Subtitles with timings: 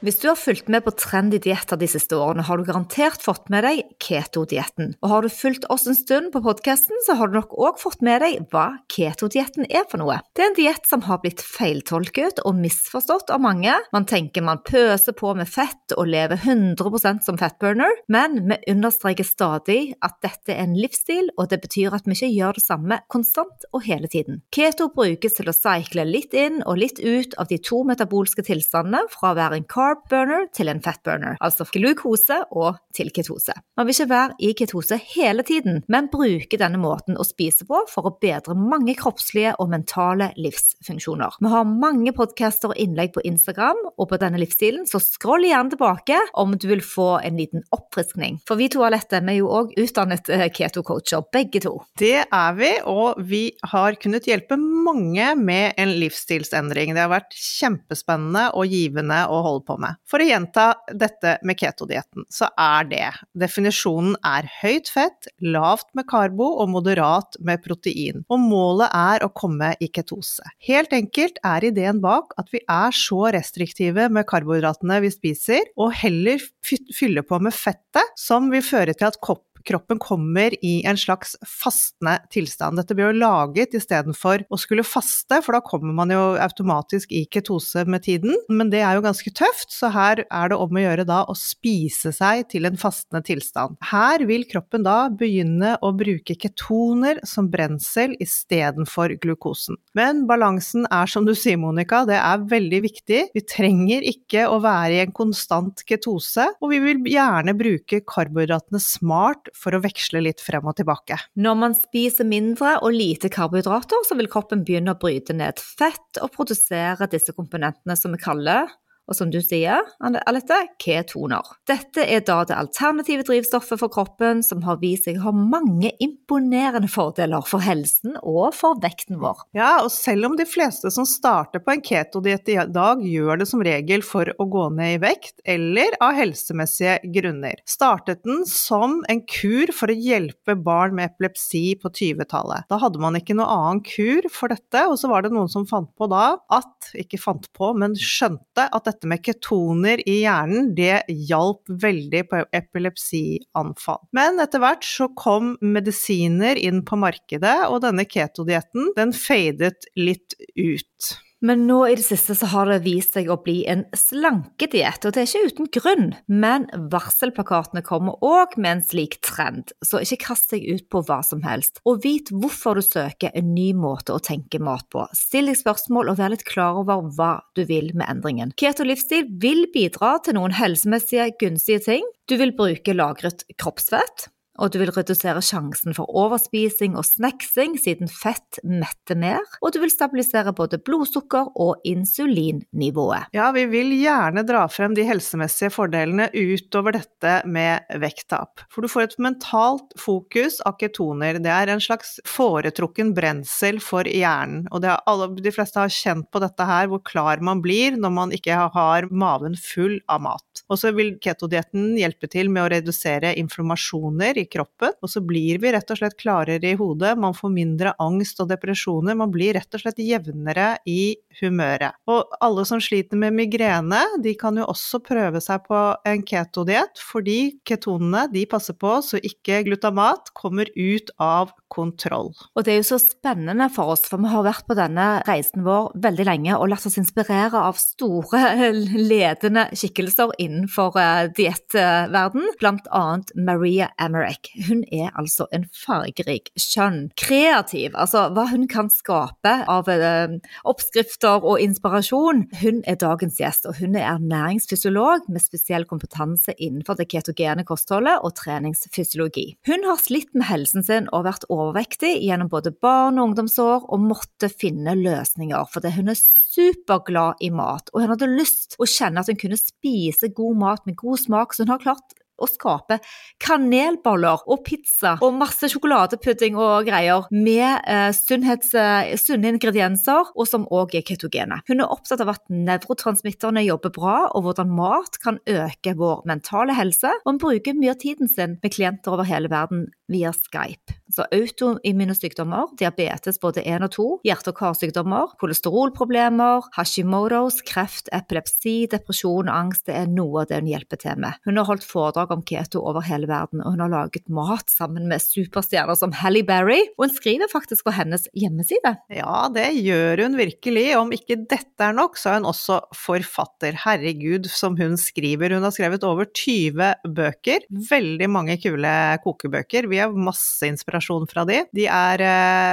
[0.00, 3.50] Hvis du har fulgt med på trendy dietter de siste årene, har du garantert fått
[3.52, 4.94] med deg keto-dietten.
[5.04, 8.00] Og har du fulgt oss en stund på podkasten, så har du nok òg fått
[8.06, 10.16] med deg hva keto-dietten er for noe.
[10.32, 13.74] Det er en diett som har blitt feiltolket og misforstått av mange.
[13.92, 19.28] Man tenker man pøser på med fett og lever 100% som fatburner, men vi understreker
[19.28, 23.00] stadig at dette er en livsstil, og det betyr at vi ikke gjør det samme
[23.12, 24.40] konstant og hele tiden.
[24.48, 29.04] Keto brukes til å cykle litt inn og litt ut av de to metabolske tilstandene
[29.12, 33.10] fra å være en carb carb burner til en fat burner, altså glukose og til
[33.14, 33.54] ketose.
[33.78, 37.82] Man vil ikke være i ketose hele tiden, men bruke denne måten å spise på
[37.90, 41.38] for å bedre mange kroppslige og mentale livsfunksjoner.
[41.40, 45.74] Vi har mange podcaster og innlegg på Instagram og på denne livsstilen, så scroll gjerne
[45.74, 48.40] tilbake om du vil få en liten oppfriskning.
[48.46, 51.76] For vi to Alette, vi er jo òg utdannet eh, keto-coacher, begge to.
[51.98, 56.94] Det er vi, og vi har kunnet hjelpe mange med en livsstilsendring.
[56.94, 59.98] Det har vært kjempespennende og givende å holde på med.
[60.08, 63.06] For å gjenta dette med ketodietten, så er det
[63.40, 68.24] Definisjonen er høyt fett, lavt med karbo og moderat med protein.
[68.30, 70.44] Og målet er å komme i ketose.
[70.66, 75.94] Helt enkelt er ideen bak at vi er så restriktive med karbohydratene vi spiser, og
[76.02, 80.98] heller fyller på med fettet, som vil føre til at kopp kroppen kommer i en
[80.98, 82.78] slags fastende tilstand.
[82.80, 87.24] Dette blir jo laget istedenfor å skulle faste, for da kommer man jo automatisk i
[87.30, 88.36] ketose med tiden.
[88.48, 91.36] Men det er jo ganske tøft, så her er det om å gjøre da å
[91.38, 93.78] spise seg til en fastende tilstand.
[93.90, 99.78] Her vil kroppen da begynne å bruke ketoner som brensel istedenfor glukosen.
[99.98, 103.22] Men balansen er som du sier, Monica, det er veldig viktig.
[103.34, 108.80] Vi trenger ikke å være i en konstant ketose, og vi vil gjerne bruke karbohydratene
[108.82, 111.18] smart for å veksle litt frem og tilbake.
[111.40, 116.20] Når man spiser mindre og lite karbohydrater, så vil kroppen begynne å bryte ned fett
[116.22, 118.70] og produsere disse komponentene som vi kaller
[119.10, 121.46] og som du sier, Alette, ketoner.
[121.68, 125.90] Dette er da det alternative drivstoffet for kroppen som har vist seg å ha mange
[126.02, 129.42] imponerende fordeler for helsen og for vekten vår.
[129.56, 133.48] Ja, og selv om de fleste som starter på en ketodiett i dag, gjør det
[133.50, 139.00] som regel for å gå ned i vekt eller av helsemessige grunner, startet den som
[139.10, 142.68] en kur for å hjelpe barn med epilepsi på 20-tallet.
[142.70, 145.66] Da hadde man ikke noe annen kur for dette, og så var det noen som
[145.68, 150.20] fant på da at, ikke fant på, men skjønte at dette dette med ketoner i
[150.22, 154.02] hjernen, det hjalp veldig på epilepsianfall.
[154.12, 160.36] Men etter hvert så kom medisiner inn på markedet, og denne ketodietten, den fadet litt
[160.56, 161.14] ut.
[161.40, 165.14] Men nå i det siste så har det vist seg å bli en slankediett, og
[165.16, 166.10] det er ikke uten grunn.
[166.28, 171.20] Men varselplakatene kommer òg med en slik trend, så ikke kast deg ut på hva
[171.26, 171.80] som helst.
[171.88, 175.06] Og vit hvorfor du søker en ny måte å tenke mat på.
[175.16, 178.52] Still deg spørsmål og vær litt klar over hva du vil med endringen.
[178.60, 182.12] Keto livsstil vil bidra til noen helsemessige gunstige ting.
[182.28, 184.28] Du vil bruke lagret kroppsfett
[184.60, 189.80] og du vil redusere sjansen for overspising og snacksing siden fett metter mer, og du
[189.82, 193.30] vil stabilisere både blodsukker og insulinnivået.
[193.36, 198.64] Ja, vi vil gjerne dra frem de helsemessige fordelene utover dette med vekttap.
[198.72, 201.40] For du får et mentalt fokus av ketoner.
[201.42, 206.42] Det er en slags foretrukken brensel for hjernen, og alle, de fleste har kjent på
[206.42, 210.49] dette her, hvor klar man blir når man ikke har maven full av mat.
[210.70, 215.60] Og så vil ketodietten hjelpe til med å redusere inflammasjoner i kroppen, og så blir
[215.62, 219.56] vi rett og slett klarere i hodet, man får mindre angst og depresjoner, man blir
[219.58, 221.98] rett og slett jevnere i humøret.
[222.10, 227.02] Og alle som sliter med migrene, de kan jo også prøve seg på en ketodiett,
[227.02, 232.32] fordi ketonene de passer på så ikke glutamat kommer ut av kontroll.
[232.54, 235.64] Og det er jo så spennende for oss, for vi har vært på denne reisen
[235.66, 238.42] vår veldig lenge og latt oss inspirere av store,
[239.10, 242.48] ledende skikkelser innenfor uh, diettverden,
[242.90, 244.52] annet Maria Emmerich.
[244.68, 250.36] Hun er altså en fargerik, skjønn, kreativ, altså hva hun kan skape av uh,
[250.68, 252.46] oppskrifter og inspirasjon.
[252.60, 258.20] Hun er dagens gjest, og hun er ernæringsfysiolog med spesiell kompetanse innenfor det ketogene kostholdet
[258.20, 259.54] og treningsfysiologi.
[259.68, 264.04] Hun har slitt med helsen sin og vært overvektig gjennom både barn- og ungdomsår, og
[264.04, 266.18] måtte finne løsninger, fordi hun er
[266.50, 270.88] superglad i mat, og hun hadde lyst å kjenne at hun kunne spise god mat
[270.88, 273.00] med god smak, så hun har klart å skape
[273.42, 280.66] kanelboller og pizza og masse sjokoladepudding og greier med eh, eh, sunne ingredienser, og som
[280.72, 281.60] òg er ketogene.
[281.68, 286.76] Hun er opptatt av at nevrotransmitterne jobber bra, og hvordan mat kan øke vår mentale
[286.76, 290.96] helse, og hun bruker mye av tiden sin med klienter over hele verden via Skype.
[291.10, 298.84] Så autoimmune sykdommer, diabetes både 1 og 2, hjerte- og karsykdommer, kolesterolproblemer, Hashimotos, kreft, epilepsi,
[298.90, 301.38] depresjon og angst, det er noe av det hun hjelper til med.
[301.46, 305.08] Hun har holdt foredrag om keto over hele verden, og hun har laget mat sammen
[305.10, 308.94] med superstjerner som Halle Berry, og hun skriver faktisk på hennes hjemmeside.
[309.14, 310.86] Ja, det gjør hun virkelig.
[310.98, 313.76] Om ikke dette er nok, så er hun også forfatter.
[313.84, 315.54] Herregud, som hun skriver.
[315.56, 317.66] Hun har skrevet over 20 bøker.
[317.90, 318.94] Veldig mange kule
[319.24, 319.88] kokebøker.
[319.90, 321.62] Vi har masse inspirasjon fra de.
[321.76, 322.26] De er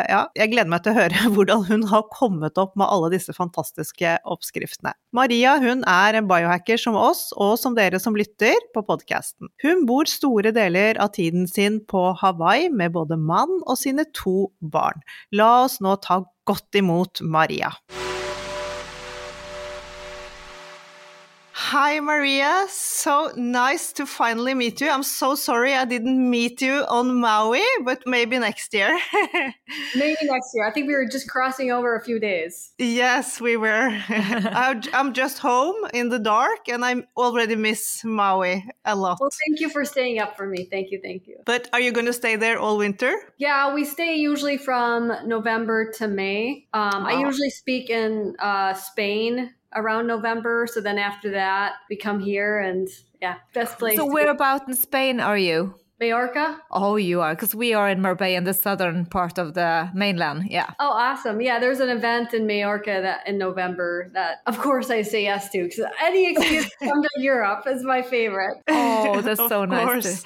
[0.07, 3.33] Ja, jeg gleder meg til å høre hvordan hun har kommet opp med alle disse
[3.35, 4.93] fantastiske oppskriftene.
[5.15, 9.46] Maria hun er en biohacker som oss, og som dere som lytter på podkasten.
[9.63, 14.51] Hun bor store deler av tiden sin på Hawaii med både mann og sine to
[14.61, 15.03] barn.
[15.31, 17.73] La oss nå ta godt imot Maria.
[21.59, 22.67] Hi, Maria.
[22.69, 24.91] So nice to finally meet you.
[24.91, 28.95] I'm so sorry I didn't meet you on Maui, but maybe next year.
[29.95, 30.67] maybe next year.
[30.67, 32.73] I think we were just crossing over a few days.
[32.77, 33.89] Yes, we were.
[34.07, 39.17] I'm just home in the dark and I already miss Maui a lot.
[39.19, 40.67] Well, thank you for staying up for me.
[40.69, 41.01] Thank you.
[41.01, 41.39] Thank you.
[41.43, 43.11] But are you going to stay there all winter?
[43.39, 46.67] Yeah, we stay usually from November to May.
[46.71, 50.67] Um, I usually speak in uh, Spain around November.
[50.67, 52.87] So then after that, we come here and
[53.21, 53.97] yeah, best place.
[53.97, 55.75] So where about in Spain are you?
[55.99, 56.61] Majorca.
[56.69, 60.43] Oh, you are because we are in Marbella in the southern part of the mainland.
[60.49, 60.69] Yeah.
[60.79, 61.41] Oh, awesome!
[61.41, 65.49] Yeah, there's an event in Majorca that in November that, of course, I say yes
[65.49, 68.57] to because any excuse to come to Europe is my favorite.
[68.67, 70.23] Oh, that's so nice.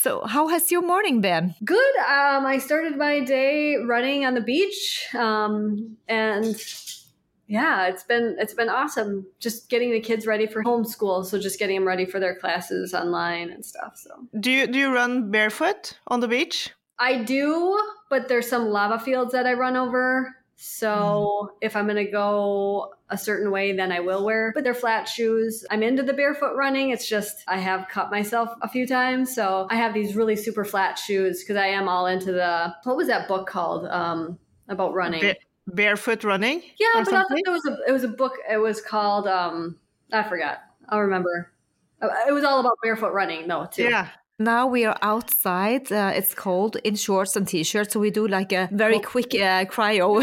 [0.00, 1.54] So, how has your morning been?
[1.64, 1.96] Good.
[1.98, 6.56] Um, I started my day running on the beach, um, and
[7.46, 11.58] yeah, it's been it's been awesome just getting the kids ready for homeschool, so just
[11.58, 13.92] getting them ready for their classes online and stuff.
[13.96, 16.70] So Do you do you run barefoot on the beach?
[16.98, 17.78] I do,
[18.10, 20.34] but there's some lava fields that I run over.
[20.58, 21.48] So Mm.
[21.60, 24.52] if I'm gonna go a certain way, then I will wear.
[24.54, 25.64] But they're flat shoes.
[25.70, 26.88] I'm into the barefoot running.
[26.90, 30.64] It's just I have cut myself a few times, so I have these really super
[30.64, 34.38] flat shoes because I am all into the what was that book called um,
[34.68, 35.20] about running?
[35.20, 36.62] Ba- barefoot running?
[36.78, 38.34] Yeah, but I thought it was a it was a book.
[38.50, 39.76] It was called um
[40.12, 40.58] I forgot.
[40.88, 41.52] I'll remember.
[42.00, 43.84] Uh, It was all about barefoot running though too.
[43.84, 44.08] Yeah.
[44.38, 45.90] Now we are outside.
[45.90, 49.64] Uh, it's cold in shorts and t-shirts, so we do like a very quick uh,
[49.64, 50.20] cryo,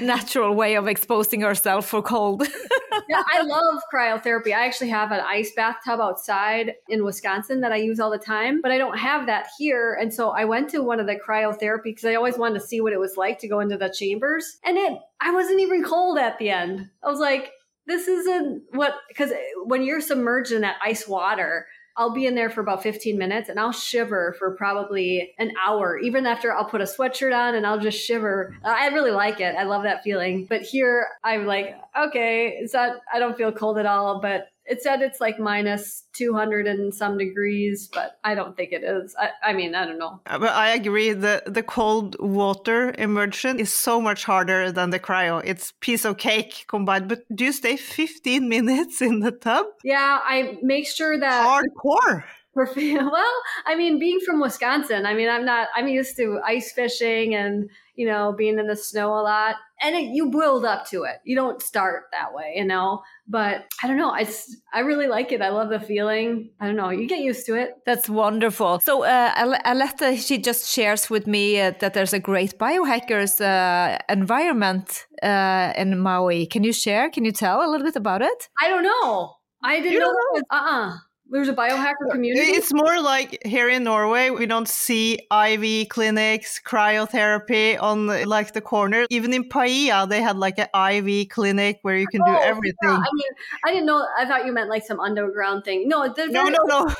[0.02, 2.42] natural way of exposing ourselves for cold.
[3.08, 4.48] yeah, I love cryotherapy.
[4.48, 8.60] I actually have an ice bathtub outside in Wisconsin that I use all the time,
[8.60, 9.96] but I don't have that here.
[9.98, 12.82] And so I went to one of the cryotherapy because I always wanted to see
[12.82, 14.58] what it was like to go into the chambers.
[14.64, 16.90] And it I wasn't even cold at the end.
[17.02, 17.52] I was like,
[17.86, 19.32] this isn't what because
[19.64, 21.66] when you're submerged in that ice water,
[21.96, 25.98] I'll be in there for about 15 minutes and I'll shiver for probably an hour.
[25.98, 28.54] Even after I'll put a sweatshirt on and I'll just shiver.
[28.62, 29.54] I really like it.
[29.56, 30.44] I love that feeling.
[30.44, 34.82] But here I'm like, okay, it's not, I don't feel cold at all, but it
[34.82, 39.14] said it's like minus 200 and some degrees, but I don't think it is.
[39.18, 40.20] I, I mean, I don't know.
[40.26, 41.12] Uh, But I agree.
[41.12, 45.42] The the cold water immersion is so much harder than the cryo.
[45.44, 47.08] It's piece of cake combined.
[47.08, 49.66] But do you stay 15 minutes in the tub?
[49.84, 52.24] Yeah, I make sure that Hardcore.
[52.56, 57.34] Well, I mean, being from Wisconsin, I mean, I'm not, I'm used to ice fishing
[57.34, 59.56] and, you know, being in the snow a lot.
[59.82, 61.16] and it, you build up to it.
[61.24, 63.02] You don't start that way, you know.
[63.28, 64.10] But I don't know.
[64.10, 64.28] I,
[64.72, 65.42] I really like it.
[65.42, 66.50] I love the feeling.
[66.60, 66.90] I don't know.
[66.90, 67.70] You get used to it.
[67.84, 68.80] That's wonderful.
[68.84, 73.40] So, uh, Ale- Aletta, she just shares with me uh, that there's a great biohackers
[73.40, 76.46] uh, environment uh, in Maui.
[76.46, 77.10] Can you share?
[77.10, 78.48] Can you tell a little bit about it?
[78.62, 79.34] I don't know.
[79.64, 80.14] I didn't You know.
[80.34, 80.92] don't Uh uh
[81.28, 82.46] There's a biohacker community.
[82.52, 88.60] It's more like here in Norway, we don't see IV clinics, cryotherapy on like the
[88.60, 89.06] corner.
[89.10, 92.76] Even in Paia, they had like an IV clinic where you can do Oh, everything.
[92.84, 92.90] yeah.
[92.98, 93.32] I mean,
[93.64, 94.06] I didn't know.
[94.16, 95.88] I thought you meant like some underground thing.
[95.88, 96.94] No, they're No, very, no, no.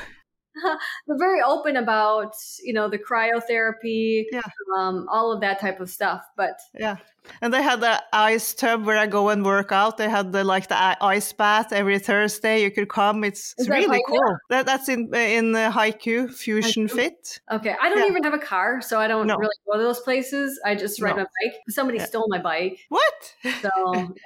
[1.07, 4.43] they're very open about you know the cryotherapy, Yeah.
[4.77, 6.23] um, all of that type of stuff.
[6.37, 6.97] But Yeah.
[7.41, 9.97] And they had the ice tub where I go and work out.
[9.99, 12.63] They had the like the ice bath every Thursday.
[12.63, 13.25] You could come.
[13.25, 14.37] It's, it's really cool.
[14.51, 16.91] That, that's in in the Haiku Fusion Haiku?
[16.97, 17.41] Fit.
[17.53, 18.07] okay, I don't Yeah.
[18.13, 19.37] even have a car, so I don't No.
[19.37, 20.59] really go to those places.
[20.65, 21.23] I just ride No.
[21.23, 21.55] my bike.
[21.69, 22.07] Somebody Yeah.
[22.07, 23.35] stole my bike, What?
[23.63, 23.71] so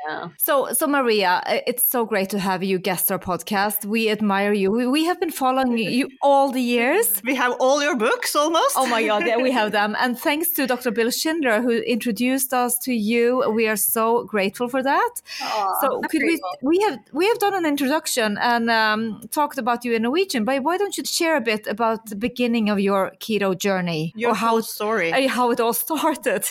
[0.09, 0.29] yeah.
[0.39, 3.85] So, so Maria, uh, it's so great to have you guest our podcast.
[3.85, 4.71] We admire you.
[4.71, 7.21] We, we have been following you all the years.
[7.25, 8.75] We have all your books almost.
[8.77, 9.97] Oh my God, yeah, we have them.
[9.99, 10.91] And thanks to Dr.
[10.91, 13.51] Bill Schindler, who introduced us to you.
[13.51, 15.15] We are so grateful for that.
[15.43, 16.51] Aw, so could we grateful.
[16.63, 20.63] we have we have done an introduction and um, talked about you in Norwegian, but
[20.63, 24.35] why don't you share a bit about the beginning of your keto journey your or
[24.35, 25.13] how story.
[25.13, 26.45] uh, how it all started?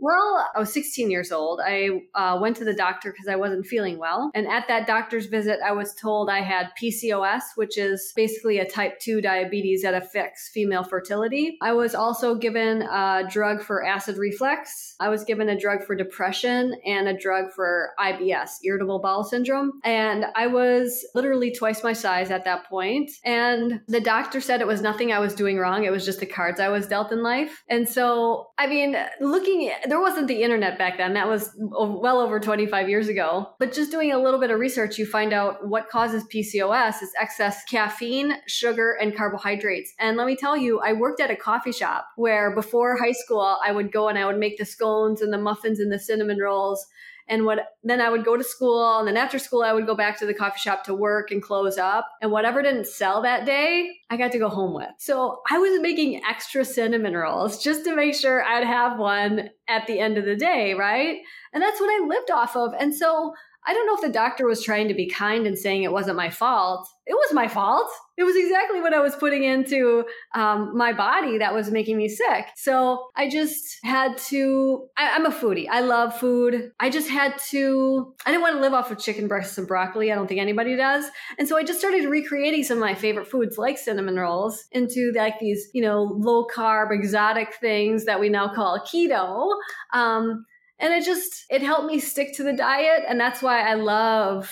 [0.00, 1.60] Well, I was 16 years old.
[1.62, 4.30] I uh, went to the doctor because I wasn't feeling well.
[4.34, 8.68] And at that doctor's visit, I was told I had PCOS, which is basically a
[8.68, 11.58] type 2 diabetes that affects female fertility.
[11.60, 14.94] I was also given a drug for acid reflux.
[15.00, 19.80] I was given a drug for depression and a drug for IBS, irritable bowel syndrome.
[19.84, 23.10] And I was literally twice my size at that point.
[23.22, 25.84] And the doctor said it was nothing I was doing wrong.
[25.84, 27.62] It was just the cards I was dealt in life.
[27.68, 31.14] And so, I mean, looking at, there wasn't the internet back then.
[31.14, 33.48] That was well over 25 years ago.
[33.58, 37.10] But just doing a little bit of research, you find out what causes PCOS is
[37.20, 39.92] excess caffeine, sugar, and carbohydrates.
[39.98, 43.58] And let me tell you, I worked at a coffee shop where before high school,
[43.64, 46.38] I would go and I would make the scones and the muffins and the cinnamon
[46.38, 46.86] rolls.
[47.30, 49.94] And what then I would go to school, and then after school I would go
[49.94, 52.06] back to the coffee shop to work and close up.
[52.20, 54.90] And whatever didn't sell that day, I got to go home with.
[54.98, 59.86] So I was making extra cinnamon rolls just to make sure I'd have one at
[59.86, 61.18] the end of the day, right?
[61.52, 62.74] And that's what I lived off of.
[62.78, 63.34] And so
[63.66, 66.16] I don't know if the doctor was trying to be kind and saying it wasn't
[66.16, 66.88] my fault.
[67.06, 67.88] It was my fault.
[68.16, 72.08] It was exactly what I was putting into um, my body that was making me
[72.08, 72.46] sick.
[72.56, 74.86] So I just had to.
[74.96, 75.66] I, I'm a foodie.
[75.70, 76.70] I love food.
[76.80, 78.14] I just had to.
[78.24, 80.10] I didn't want to live off of chicken breasts and broccoli.
[80.10, 81.04] I don't think anybody does.
[81.38, 85.12] And so I just started recreating some of my favorite foods, like cinnamon rolls, into
[85.14, 89.50] like these, you know, low carb, exotic things that we now call keto.
[89.92, 90.46] Um,
[90.80, 94.50] and it just it helped me stick to the diet and that's why i love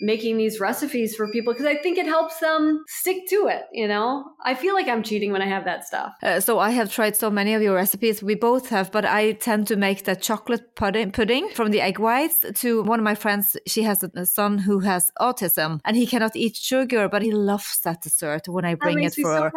[0.00, 3.88] making these recipes for people because i think it helps them stick to it you
[3.88, 6.92] know i feel like i'm cheating when i have that stuff Uh, so I have
[6.92, 8.22] tried so many of your recipes.
[8.22, 11.98] We both have, but I tend to make the chocolate pudding, pudding from the egg
[11.98, 12.38] whites.
[12.62, 16.34] To one of my friends, she has a, son who has autism, and he cannot
[16.36, 19.52] eat sugar, but he loves that dessert when I bring it for so her.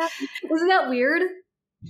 [0.56, 1.24] isn't that weird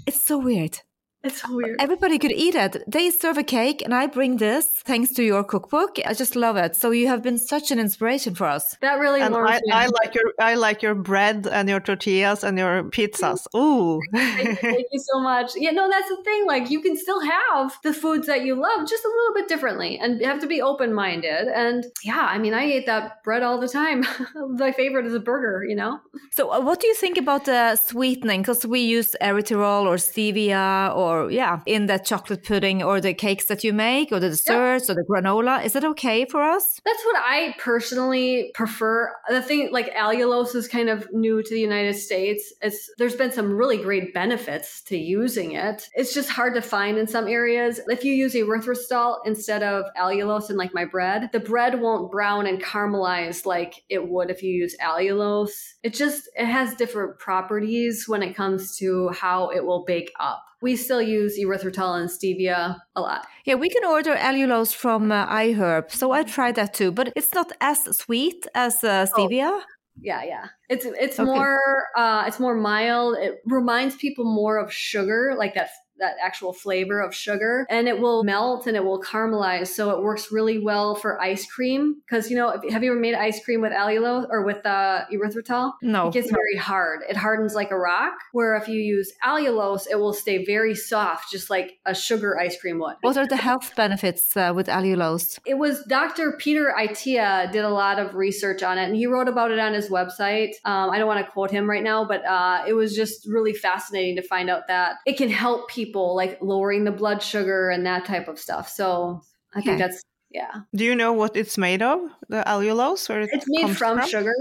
[0.08, 0.76] It's so weird.
[1.24, 2.84] It's so weird Everybody could eat it.
[2.88, 5.98] They serve a cake, and I bring this thanks to your cookbook.
[6.06, 6.76] I just love it.
[6.76, 8.78] So you have been such an inspiration for us.
[8.82, 12.58] that really and I, I like your I like your bread and your tortillas and
[12.58, 13.48] your pizzas.
[13.56, 14.00] Ooh.
[14.14, 15.52] Thank, thank you so much.
[15.56, 16.46] Yeah, no, that's the thing.
[16.46, 20.00] Like, you can still have the foods that you love just a little bit differently
[20.00, 21.48] and you have to be open minded.
[21.48, 24.06] And yeah, I mean, I ate that bread all the time.
[24.64, 26.00] My favorite is a burger, you know?
[26.32, 28.42] So, uh, what do you think about the sweetening?
[28.42, 33.46] Because we use erythritol or stevia, or yeah, in the chocolate pudding or the cakes
[33.46, 35.64] that you make, or the desserts or the granola.
[35.64, 36.80] Is it okay for us?
[36.86, 39.14] That's what I personally prefer.
[39.30, 42.54] The thing, like allulose, is kind of new to the United States.
[42.62, 45.90] It's there's been some really great benefits to using it.
[45.94, 47.80] It's just hard to find in some areas.
[47.88, 52.48] If you use erythritol instead of allulose in like my bread, the bread won't brown
[52.48, 55.74] and caramelize like it would if you use allulose.
[55.84, 60.44] It just it has different properties when it comes to how it will bake up.
[60.62, 63.26] We still use erythritol and stevia a lot.
[63.46, 65.92] Yeah, we can order allulose from uh, iHerb.
[65.92, 69.62] So I tried that too, but it's not as sweet as uh, stevia.
[70.00, 70.46] Yeah, yeah.
[70.70, 71.30] It's it's Okay.
[71.30, 71.60] more
[71.98, 73.18] uh it's more mild.
[73.18, 75.70] It reminds people more of sugar, like that
[76.02, 79.68] that actual flavor of sugar and it will melt and it will caramelize.
[79.68, 82.02] So it works really well for ice cream.
[82.10, 85.74] Cause you know, have you ever made ice cream with allulose or with uh, erythritol?
[85.82, 86.08] No.
[86.08, 87.02] It gets very hard.
[87.10, 88.14] It hardens like a rock.
[88.34, 92.60] Where if you use allulose, it will stay very soft, just like a sugar ice
[92.60, 92.96] cream would.
[93.02, 95.40] What are the health benefits uh, with allulose?
[95.46, 96.34] It was Dr.
[96.38, 99.74] Peter Attia did a lot of research on it, and he wrote about it on
[99.74, 100.54] his website.
[100.66, 103.54] Um, I don't want to quote him right now, but uh, it was just really
[103.54, 107.86] fascinating to find out that it can help people, like lowering the blood sugar and
[107.86, 108.70] that type of stuff.
[108.70, 109.22] So
[109.54, 110.62] I think that's yeah.
[110.74, 112.00] Do you know what it's made of?
[112.30, 114.34] The allulose, or it It's made comes from sugar.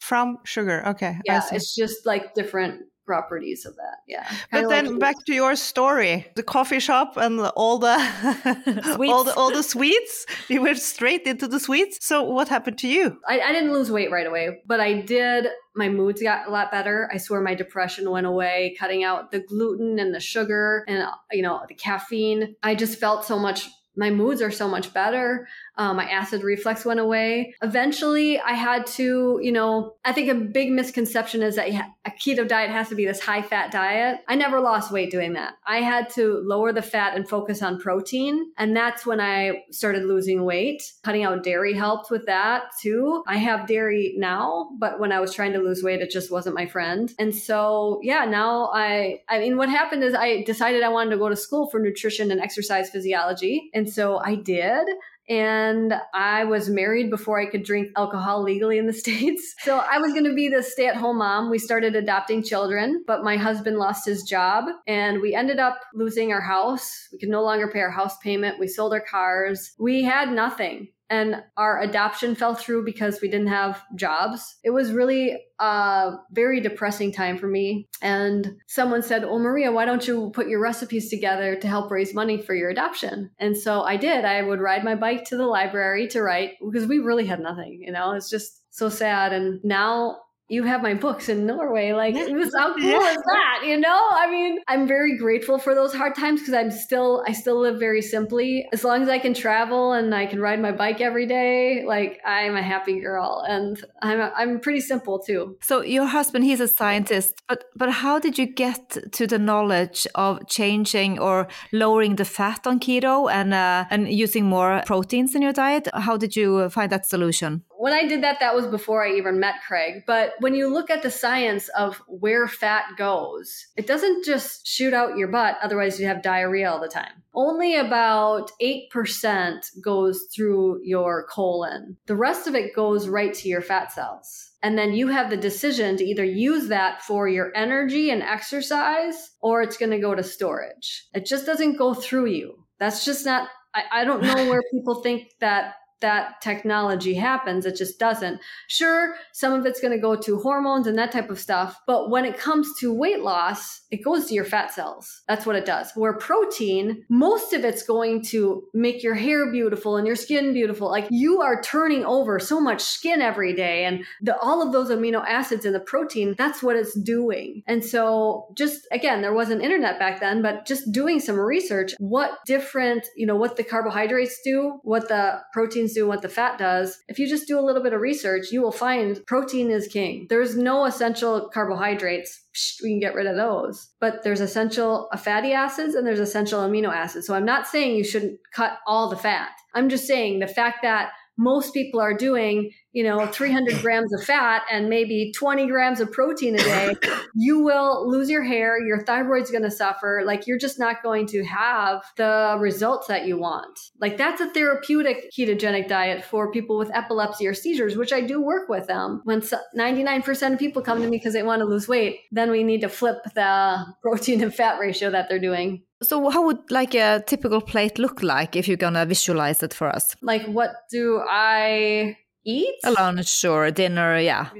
[0.00, 0.86] From sugar.
[0.88, 1.18] Okay.
[1.24, 3.98] Yeah, it's just like different properties of that.
[4.06, 4.26] Yeah.
[4.52, 7.96] But then like- back to your story, the coffee shop and all the
[9.08, 10.26] all the all the sweets.
[10.48, 12.04] You went straight into the sweets.
[12.04, 13.18] So what happened to you?
[13.28, 15.46] I, I didn't lose weight right away, but I did.
[15.74, 17.08] My moods got a lot better.
[17.12, 21.42] I swear my depression went away, cutting out the gluten and the sugar and, you
[21.42, 22.56] know, the caffeine.
[22.62, 23.68] I just felt so much.
[23.94, 25.46] My moods are so much better.
[25.76, 27.54] Um, my acid reflux went away.
[27.62, 32.46] Eventually, I had to, you know, I think a big misconception is that a keto
[32.46, 34.20] diet has to be this high fat diet.
[34.28, 35.54] I never lost weight doing that.
[35.66, 38.52] I had to lower the fat and focus on protein.
[38.56, 40.82] And that's when I started losing weight.
[41.02, 43.22] Cutting out dairy helped with that too.
[43.26, 46.54] I have dairy now, but when I was trying to lose weight, it just wasn't
[46.54, 47.12] my friend.
[47.18, 51.18] And so, yeah, now I, I mean, what happened is I decided I wanted to
[51.18, 53.70] go to school for nutrition and exercise physiology.
[53.74, 54.86] And so I did.
[55.28, 59.54] And I was married before I could drink alcohol legally in the States.
[59.60, 61.50] So I was going to be the stay at home mom.
[61.50, 66.32] We started adopting children, but my husband lost his job and we ended up losing
[66.32, 67.08] our house.
[67.12, 68.58] We could no longer pay our house payment.
[68.58, 69.72] We sold our cars.
[69.78, 70.88] We had nothing.
[71.08, 74.56] And our adoption fell through because we didn't have jobs.
[74.64, 77.86] It was really a very depressing time for me.
[78.02, 82.14] And someone said, Oh, Maria, why don't you put your recipes together to help raise
[82.14, 83.30] money for your adoption?
[83.38, 84.24] And so I did.
[84.24, 87.80] I would ride my bike to the library to write because we really had nothing,
[87.82, 89.32] you know, it's just so sad.
[89.32, 91.92] And now you have my books in Norway.
[91.92, 93.62] Like, it was how cool is that?
[93.64, 97.32] You know, I mean, I'm very grateful for those hard times because I'm still, I
[97.32, 98.66] still live very simply.
[98.72, 102.20] As long as I can travel and I can ride my bike every day, like
[102.24, 105.56] I'm a happy girl, and I'm I'm pretty simple too.
[105.62, 110.06] So your husband, he's a scientist, but but how did you get to the knowledge
[110.14, 115.42] of changing or lowering the fat on keto and uh, and using more proteins in
[115.42, 115.88] your diet?
[115.92, 117.64] How did you find that solution?
[117.78, 120.04] When I did that, that was before I even met Craig.
[120.06, 124.94] But when you look at the science of where fat goes, it doesn't just shoot
[124.94, 127.22] out your butt, otherwise, you have diarrhea all the time.
[127.34, 131.96] Only about 8% goes through your colon.
[132.06, 134.52] The rest of it goes right to your fat cells.
[134.62, 139.32] And then you have the decision to either use that for your energy and exercise,
[139.40, 141.06] or it's going to go to storage.
[141.14, 142.64] It just doesn't go through you.
[142.78, 147.66] That's just not, I, I don't know where people think that that technology happens.
[147.66, 148.40] It just doesn't.
[148.68, 151.80] Sure, some of it's going to go to hormones and that type of stuff.
[151.86, 155.22] But when it comes to weight loss, it goes to your fat cells.
[155.28, 155.92] That's what it does.
[155.94, 160.90] Where protein, most of it's going to make your hair beautiful and your skin beautiful.
[160.90, 164.90] Like you are turning over so much skin every day and the, all of those
[164.90, 167.62] amino acids in the protein, that's what it's doing.
[167.66, 172.38] And so just again, there wasn't internet back then, but just doing some research, what
[172.46, 175.40] different, you know, what the carbohydrates do, what the
[175.86, 176.98] proteins do, what the fat does.
[177.08, 180.26] If you just do a little bit of research, you will find protein is king.
[180.28, 182.42] There's no essential carbohydrates.
[182.54, 186.20] Psh, We can get rid of those, but there's essential uh, fatty acids and there's
[186.20, 187.26] essential amino acids.
[187.26, 189.50] So I'm not saying you shouldn't cut all the fat.
[189.74, 194.24] I'm just saying the fact that most people are doing, you know, 300 grams of
[194.24, 196.94] fat and maybe 20 grams of protein a day,
[197.34, 200.22] you will lose your hair, your thyroid's going to suffer.
[200.24, 203.78] Like you're just not going to have the results that you want.
[204.00, 208.42] Like that's a therapeutic ketogenic diet for people with epilepsy or seizures, which I do
[208.42, 209.20] work with them.
[209.24, 212.62] When 99% of people come to me because they want to lose weight, then we
[212.62, 215.82] need to flip the protein and fat ratio that they're doing.
[216.02, 219.88] So how would like a typical plate look like if you're gonna visualize it for
[219.88, 220.14] us?
[220.20, 222.74] Like what do I eat?
[222.84, 224.50] A lunch or dinner, yeah.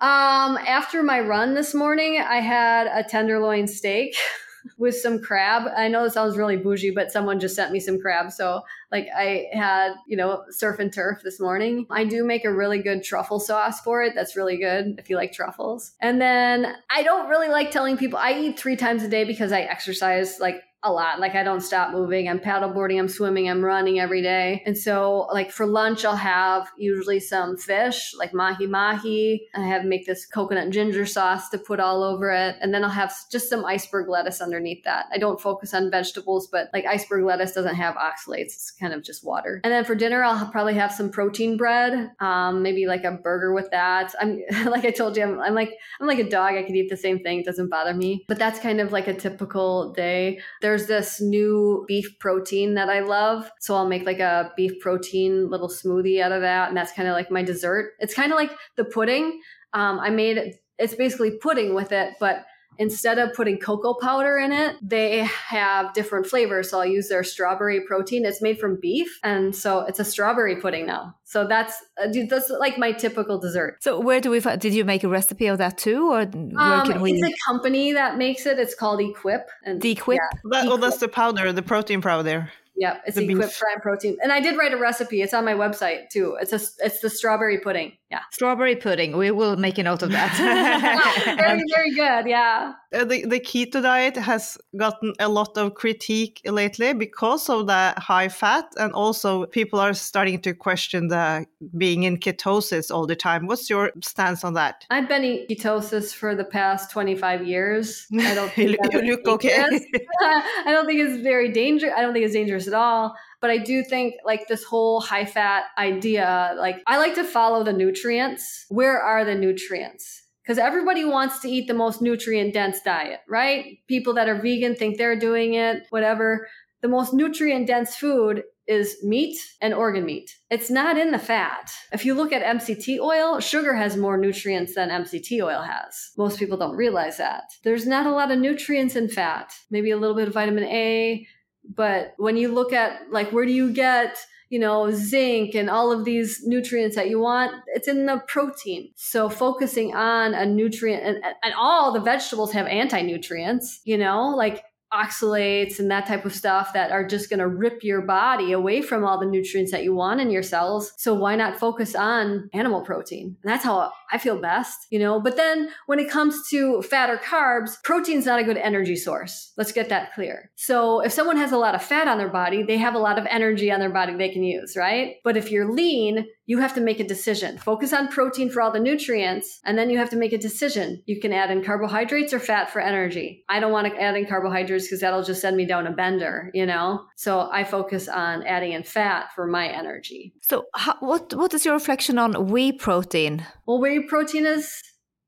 [0.00, 4.16] Um, after my run this morning, I had a tenderloin steak
[4.78, 5.70] with some crab.
[5.76, 8.32] I know it sounds really bougie, but someone just sent me some crab.
[8.32, 11.86] So, like, I had, you know, surf and turf this morning.
[11.90, 14.14] I do make a really good truffle sauce for it.
[14.14, 15.92] That's really good if you like truffles.
[16.00, 19.52] And then I don't really like telling people I eat three times a day because
[19.52, 21.18] I exercise like a lot.
[21.18, 22.28] Like I don't stop moving.
[22.28, 24.62] I'm paddleboarding, I'm swimming, I'm running every day.
[24.66, 29.48] And so like for lunch, I'll have usually some fish, like mahi mahi.
[29.54, 32.56] I have make this coconut ginger sauce to put all over it.
[32.60, 35.06] And then I'll have just some iceberg lettuce underneath that.
[35.12, 38.54] I don't focus on vegetables, but like iceberg lettuce doesn't have oxalates.
[38.54, 39.60] It's kind of just water.
[39.64, 43.54] And then for dinner, I'll probably have some protein bread, um, maybe like a burger
[43.54, 44.14] with that.
[44.20, 46.54] I'm like I told you, I'm, I'm like I'm like a dog.
[46.54, 47.40] I could eat the same thing.
[47.40, 48.24] It doesn't bother me.
[48.28, 50.40] But that's kind of like a typical day.
[50.74, 53.48] There's this new beef protein that I love.
[53.60, 56.66] So I'll make like a beef protein little smoothie out of that.
[56.66, 57.92] And that's kind of like my dessert.
[58.00, 59.40] It's kind of like the pudding.
[59.72, 62.44] Um, I made it it's basically pudding with it, but
[62.78, 66.70] instead of putting cocoa powder in it, they have different flavors.
[66.70, 68.24] So I'll use their strawberry protein.
[68.24, 69.18] It's made from beef.
[69.22, 71.16] And so it's a strawberry pudding now.
[71.24, 73.78] So that's uh, that's like my typical dessert.
[73.82, 76.10] So where do we find, did you make a recipe of that too?
[76.12, 77.12] Or where Um, can we?
[77.12, 78.58] It's a company that makes it.
[78.58, 79.48] It's called Equip.
[79.64, 80.16] And Dequip?
[80.18, 80.80] Yeah, That, oh, Equip.
[80.80, 82.50] that's the powder, the protein powder.
[82.76, 83.58] Yeah, it's The Equip beef.
[83.60, 84.16] Prime Protein.
[84.20, 85.22] And I did write a recipe.
[85.22, 86.36] It's on my website too.
[86.40, 87.92] It's a it's the strawberry pudding.
[88.10, 88.20] Yeah.
[88.32, 89.16] Strawberry pudding.
[89.16, 90.36] We will make a note of that.
[91.24, 92.28] very, very good.
[92.28, 92.74] Yeah.
[92.94, 97.94] Uh, the, the keto diet has gotten a lot of critique lately because of the
[97.96, 103.16] high fat, and also people are starting to question the being in ketosis all the
[103.16, 103.46] time.
[103.46, 104.86] What's your stance on that?
[104.90, 108.06] I've been in ketosis for the past 25 years.
[108.12, 109.56] I don't think that's you look okay.
[110.22, 111.92] I don't think it's very dangerous.
[111.96, 113.16] I don't think it's dangerous at all.
[113.44, 117.62] But I do think like this whole high fat idea, like I like to follow
[117.62, 118.64] the nutrients.
[118.70, 120.22] Where are the nutrients?
[120.42, 123.80] Because everybody wants to eat the most nutrient dense diet, right?
[123.86, 126.48] People that are vegan think they're doing it, whatever.
[126.80, 130.30] The most nutrient dense food is meat and organ meat.
[130.48, 131.70] It's not in the fat.
[131.92, 136.12] If you look at MCT oil, sugar has more nutrients than MCT oil has.
[136.16, 137.42] Most people don't realize that.
[137.62, 141.26] There's not a lot of nutrients in fat, maybe a little bit of vitamin A,
[141.74, 144.16] but when you look at like where do you get
[144.50, 148.90] you know zinc and all of these nutrients that you want it's in the protein.
[148.96, 154.28] So focusing on a nutrient and, and all the vegetables have anti-nutrients you know?
[154.28, 158.52] Like oxalates and that type of stuff that are just going to rip your body
[158.52, 160.92] away from all the nutrients that you want in your cells.
[160.96, 163.36] So why not focus on animal protein?
[163.42, 165.20] And that's how I feel best, you know?
[165.20, 169.52] But then when it comes to fat or carbs, protein's not a good energy source.
[169.56, 170.50] Let's get that clear.
[170.54, 173.18] So if someone has a lot of fat on their body, they have a lot
[173.18, 175.16] of energy on their body they can use, right?
[175.24, 177.58] But if you're lean, you have to make a decision.
[177.58, 181.02] Focus on protein for all the nutrients, and then you have to make a decision.
[181.06, 183.44] You can add in carbohydrates or fat for energy.
[183.48, 186.50] I don't want to add in carbohydrates because that'll just send me down a bender,
[186.54, 187.04] you know?
[187.16, 190.34] So I focus on adding in fat for my energy.
[190.40, 193.44] so how, what what is your reflection on whey protein?
[193.66, 194.82] Well, whey protein is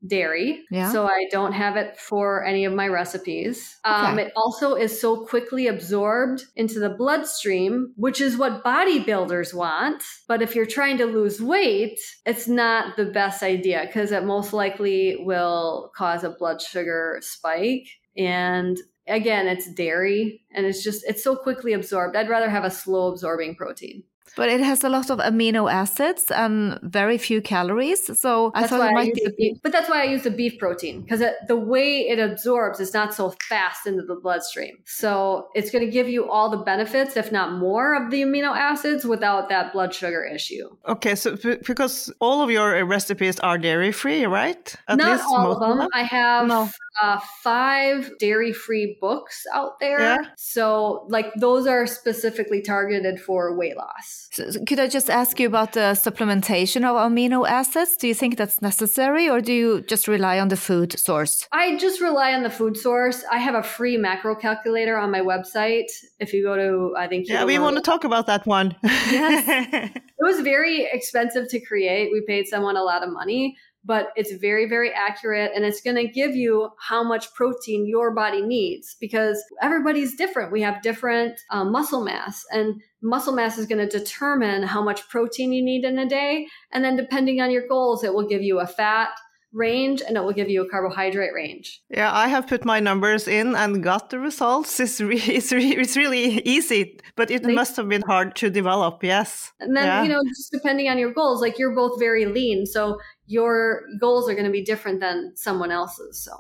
[0.07, 0.65] dairy.
[0.71, 0.93] Yeah.
[0.93, 3.77] So I don't have it for any of my recipes.
[3.85, 10.03] Um, it also is so quickly absorbed into the bloodstream, which is what bodybuilders want.
[10.29, 14.53] But if you're trying to lose weight, it's not the best idea because it most
[14.53, 17.89] likely will cause a blood sugar spike.
[18.17, 22.17] And again, it's dairy and it's just, it's so quickly absorbed.
[22.17, 24.05] I'd rather have a slow absorbing protein.
[24.37, 28.03] But it has a lot of amino acids and very few calories.
[28.21, 29.25] So I That's thought why it I might use be.
[29.25, 32.79] the beef, but that's why I use the beef protein because the way it absorbs
[32.81, 34.77] is not so fast into the bloodstream.
[34.85, 38.55] So it's going to give you all the benefits, if not more, of the amino
[38.55, 40.69] acids without that blood sugar issue.
[40.87, 44.75] Okay, so b- because all of your uh, recipes are dairy free, right?
[44.89, 45.89] At not least all most of them.
[45.95, 46.69] I have No.
[47.03, 50.01] uh, five dairy-free books out there.
[50.01, 50.19] Yeah.
[50.37, 54.26] So like those are specifically targeted for weight loss.
[54.37, 57.97] So- so Could I just ask you about the supplementation of amino acids?
[58.01, 61.35] Do you think that's necessary, or do you just rely on the food source?
[61.53, 63.19] I just rely on the food source.
[63.37, 65.91] I have a free macro calculator on my website.
[66.21, 68.69] If you go to, I think, Yeah, we want to talk about that one.
[68.83, 69.91] yes.
[70.19, 72.11] It was very expensive to create.
[72.11, 75.97] We paid someone a lot of money, but it's very, very accurate and it's going
[75.97, 80.53] to give you how much protein your body needs because everybody's different.
[80.53, 85.09] We have different um, muscle mass and muscle mass is going to determine how much
[85.09, 86.49] protein you need in a day.
[86.73, 89.11] And then depending on your goals, it will give you a fat
[89.53, 91.81] range and it will give you a carbohydrate range.
[91.89, 94.79] yeah, I have put my numbers in and got the results.
[94.85, 99.03] It's, re- it's, re- it's really easy, but it must have been hard to develop.
[99.03, 99.53] Yes.
[99.61, 100.03] And then, Yeah.
[100.03, 102.67] you know, just depending on your goals, like you're both very lean.
[102.67, 106.23] So your goals are going to be different than someone else's.
[106.23, 106.33] So.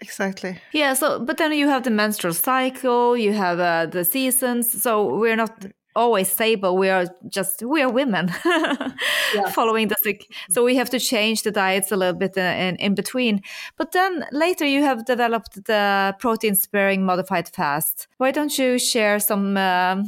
[0.00, 0.60] Exactly.
[0.72, 0.94] Yeah.
[0.94, 4.82] So, but then you have the menstrual cycle, you have uh, the seasons.
[4.82, 5.66] So we're not
[5.98, 8.28] always stable we are just we are women
[9.52, 10.26] following the sick.
[10.48, 13.42] So we have to change the diets a little bit uh, in, in between.
[13.76, 18.06] But then later you have developed the protein sparing modified fast.
[18.18, 19.56] Why don't you share some?
[19.56, 20.04] Uh,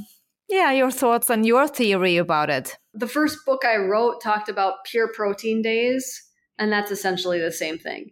[0.50, 2.76] yeah, your thoughts and your theory about it.
[2.92, 6.22] The first book I wrote talked about pure protein days,
[6.58, 8.10] and that's essentially the same thing.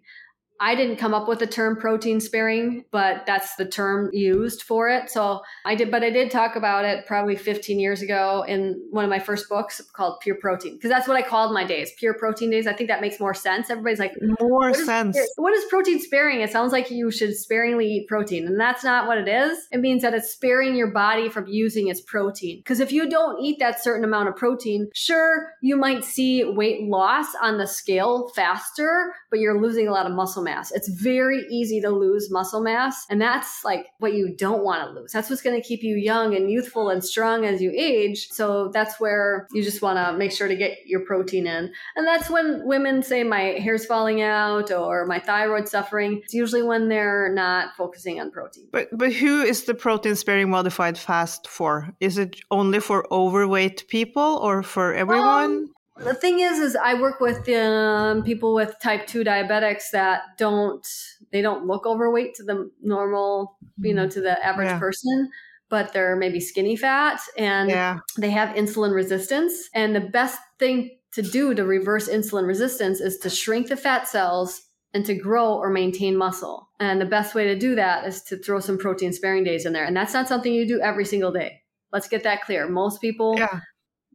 [0.61, 4.89] I didn't come up with the term protein sparing, but that's the term used for
[4.89, 5.11] it.
[5.11, 9.05] So I did, but I did talk about it probably 15 years ago in one
[9.05, 12.15] of my first books called Pure Protein, because that's what I called my days, Pure
[12.15, 12.67] Protein Days.
[12.67, 13.71] I think that makes more sense.
[13.71, 15.17] Everybody's like, more what sense.
[15.17, 16.41] Is, what is protein sparing?
[16.41, 18.47] It sounds like you should sparingly eat protein.
[18.47, 19.69] And that's not what it is.
[19.71, 22.59] It means that it's sparing your body from using its protein.
[22.59, 26.83] Because if you don't eat that certain amount of protein, sure, you might see weight
[26.83, 30.73] loss on the scale faster, but you're losing a lot of muscle mass.
[30.73, 33.07] It's very easy to lose muscle mass.
[33.11, 35.13] And that's like what you don't want to lose.
[35.13, 38.29] That's what's going to keep you young and youthful and strong as you age.
[38.31, 41.73] So that's where you just want to make sure to get your protein in.
[41.97, 46.21] And that's when women say my hair's falling out or my thyroid suffering.
[46.25, 48.69] It's usually when they're not focusing on protein.
[48.73, 51.89] But but who is the protein sparing modified fast for?
[52.01, 55.51] Is it only for overweight people or for everyone?
[55.51, 60.23] Um, the thing is is i work with um, people with type 2 diabetics that
[60.39, 60.87] don't
[61.33, 64.79] they don't look overweight to the normal you know to the average Yeah.
[64.79, 65.31] person
[65.71, 67.99] but they're maybe skinny fat and yeah.
[68.17, 73.19] they have insulin resistance and the best thing to do to reverse insulin resistance is
[73.19, 74.63] to shrink the fat cells
[74.95, 78.37] and to grow or maintain muscle and the best way to do that is to
[78.39, 81.33] throw some protein sparing days in there and that's not something you do every single
[81.33, 81.61] day
[81.93, 83.61] let's get that clear most people Yeah.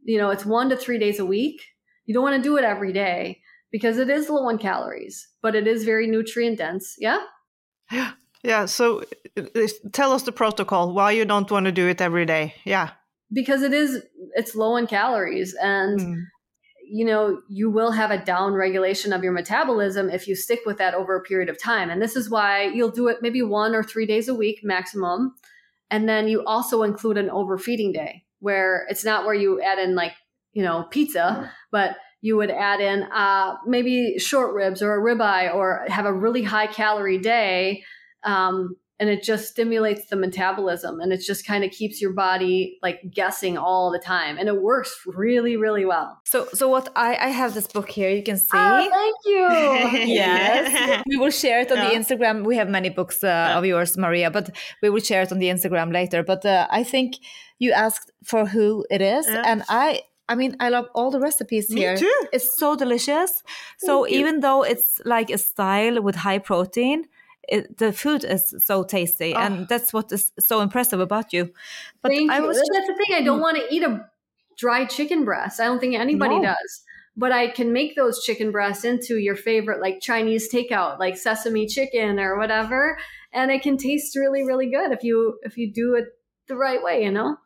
[0.04, 1.62] you know, it's one to three days a week.
[2.06, 3.40] You don't want to do it every day
[3.70, 6.96] because it is low in calories, but it is very nutrient dense.
[6.98, 7.20] Yeah.
[7.90, 8.12] Yeah.
[8.46, 8.66] Yeah.
[8.66, 9.04] So
[9.38, 12.54] uh, uh, tell us the protocol why you don't want to do it every day.
[12.66, 12.90] Yeah.
[13.32, 14.02] Because it is,
[14.34, 16.24] it's low in calories and, Mm.
[16.86, 20.76] you know, you will have a down regulation of your metabolism if you stick with
[20.76, 21.88] that over a period of time.
[21.88, 25.34] And this is why you'll do it maybe one or three days a week maximum.
[25.90, 29.94] And then you also include an overfeeding day where it's not where you add in
[29.94, 30.12] like,
[30.54, 35.54] you know, pizza, but you would add in uh, maybe short ribs or a ribeye
[35.54, 37.84] or have a really high calorie day.
[38.22, 42.78] Um, and it just stimulates the metabolism and it just kind of keeps your body
[42.80, 44.38] like guessing all the time.
[44.38, 46.20] And it works really, really well.
[46.24, 48.08] So, so what I, I have this book here.
[48.08, 48.48] You can see.
[48.54, 50.04] Oh, thank you.
[50.14, 53.96] yes we will share it on the instagram we have many books uh, of yours
[53.96, 54.50] maria but
[54.82, 57.16] we will share it on the instagram later but uh, i think
[57.58, 59.42] you asked for who it is Yeah.
[59.46, 62.14] and i i mean i love all the recipes Me here too.
[62.32, 63.42] it's so delicious
[63.78, 67.04] so even though it's like a style with high protein
[67.46, 69.40] it, the food is so tasty Oh.
[69.40, 71.52] and that's what is so impressive about you
[72.02, 72.46] but Thank i you.
[72.46, 73.14] was That's the thing.
[73.16, 74.08] I don't want to eat a
[74.56, 75.60] dry chicken breast.
[75.60, 76.42] I don't think anybody No.
[76.54, 76.82] does.
[77.16, 81.66] But I can make those chicken breasts into your favorite, like Chinese takeout, like sesame
[81.66, 82.98] chicken or whatever,
[83.32, 86.06] and it can taste really, really good if you if you do it
[86.48, 87.04] the right way.
[87.04, 87.36] You know.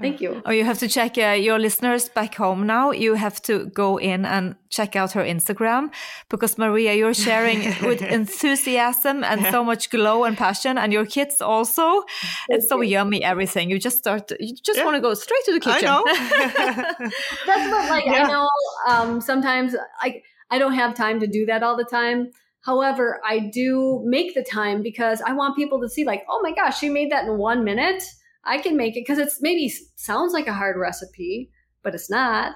[0.00, 0.42] Thank you.
[0.44, 2.90] Oh, you have to check uh, your listeners back home now.
[2.92, 5.90] You have to go in and check out her Instagram
[6.28, 11.40] because Maria, you're sharing with enthusiasm and so much glow and passion, and your kids
[11.40, 12.02] also.
[12.48, 13.70] It's so yummy, everything.
[13.70, 14.84] You just start, you just Yeah.
[14.84, 15.88] want to go straight to the kitchen.
[15.88, 17.02] I kitchen.
[17.02, 17.10] know.
[17.46, 18.24] That's what like Yeah.
[18.24, 18.48] I know
[18.88, 22.30] um sometimes I I don't have time to do that all the time.
[22.62, 26.52] However, I do make the time because I want people to see like, "Oh my
[26.52, 28.02] gosh, she made that in 1 minute.
[28.44, 31.50] I can make it" because it's maybe sounds like a hard recipe,
[31.82, 32.54] but it's not.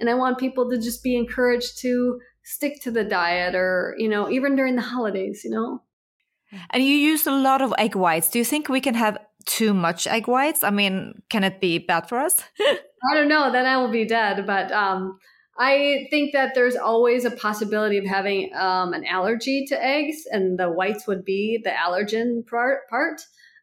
[0.00, 4.08] And I want people to just be encouraged to stick to the diet or, you
[4.08, 5.82] know, even during the holidays, you know.
[6.70, 8.30] and you use a lot of egg whites.
[8.30, 10.64] Do you think we can have too much egg whites?
[10.64, 12.40] I mean, can it be bad for us?
[12.60, 14.46] I don't know, then I will be dead.
[14.46, 15.18] But um,
[15.58, 20.58] I think that there's always a possibility of having um, an allergy to eggs, and
[20.58, 22.88] the whites would be the allergen part.
[22.88, 23.20] part.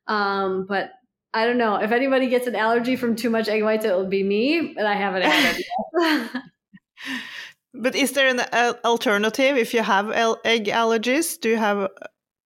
[0.08, 0.91] Um, but
[1.36, 4.08] I don't know if anybody gets an allergy from too much egg whites, it will
[4.08, 6.32] be me, and I haven't had it
[7.74, 8.39] but is there an
[8.86, 11.38] alternative if you have egg allergies?
[11.39, 11.89] Do you have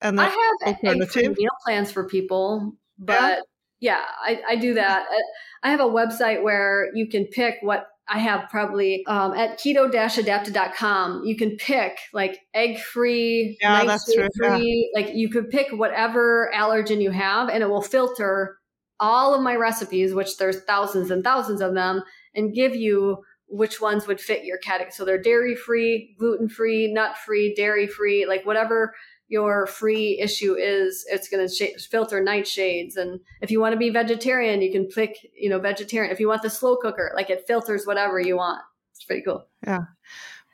[0.00, 1.36] an I have alternative?
[1.36, 3.42] meal plans for people, but
[3.78, 5.02] yeah, I, I do that.
[5.02, 5.16] Uh,
[5.62, 11.24] I have a website where you can pick what I have probably um, at keto-adapted.com.
[11.24, 14.90] You can pick like egg free, Yeah, that's true, free.
[14.94, 18.57] Like you could pick whatever allergen you have, and it will filter
[19.00, 22.02] all of my recipes, which there's thousands and thousands of them,
[22.34, 24.92] and give you which ones would fit your category.
[24.92, 28.94] So they're dairy free, gluten free, nut free, dairy free, like whatever
[29.28, 32.96] your free issue is it's going to sh- filter nightshades.
[32.96, 36.28] And if you want to be vegetarian you can pick you know vegetarian if you
[36.28, 38.62] want the slow cooker like it filters whatever you want.
[38.94, 39.46] It's pretty cool.
[39.66, 39.80] Yeah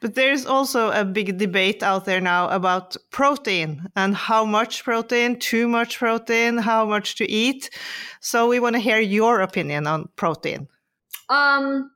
[0.05, 5.38] but there's also a big debate out there now about protein and how much protein,
[5.38, 7.71] too much protein, how much to eat.
[8.21, 10.69] So we want to hear your opinion on protein.
[11.31, 11.90] Um,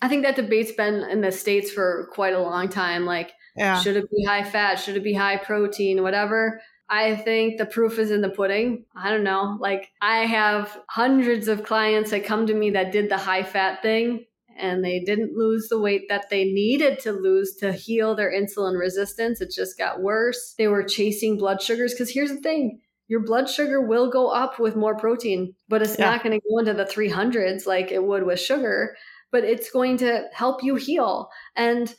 [0.00, 3.04] I think that debate's been in the states for quite a long time.
[3.04, 3.78] Like, yeah.
[3.78, 4.76] should it be high fat?
[4.76, 6.02] Should it be high protein?
[6.02, 6.62] Whatever.
[6.88, 8.86] I think the proof is in the pudding.
[8.96, 9.58] I don't know.
[9.60, 13.82] Like, I have hundreds of clients that come to me that did the high fat
[13.82, 14.24] thing
[14.60, 18.78] and they didn't lose the weight that they needed to lose to heal their insulin
[18.78, 19.40] resistance.
[19.40, 20.54] It just got worse.
[20.58, 24.60] They were chasing blood sugars because here's the thing your blood sugar will go up
[24.60, 26.10] with more protein, but it's yeah.
[26.10, 28.96] not going to go into the 300s like it would with sugar,
[29.32, 31.28] but it's going to help you heal.
[31.56, 31.92] And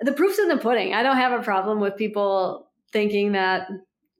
[0.00, 0.92] the proof's in the pudding.
[0.92, 3.68] I don't have a problem with people thinking that,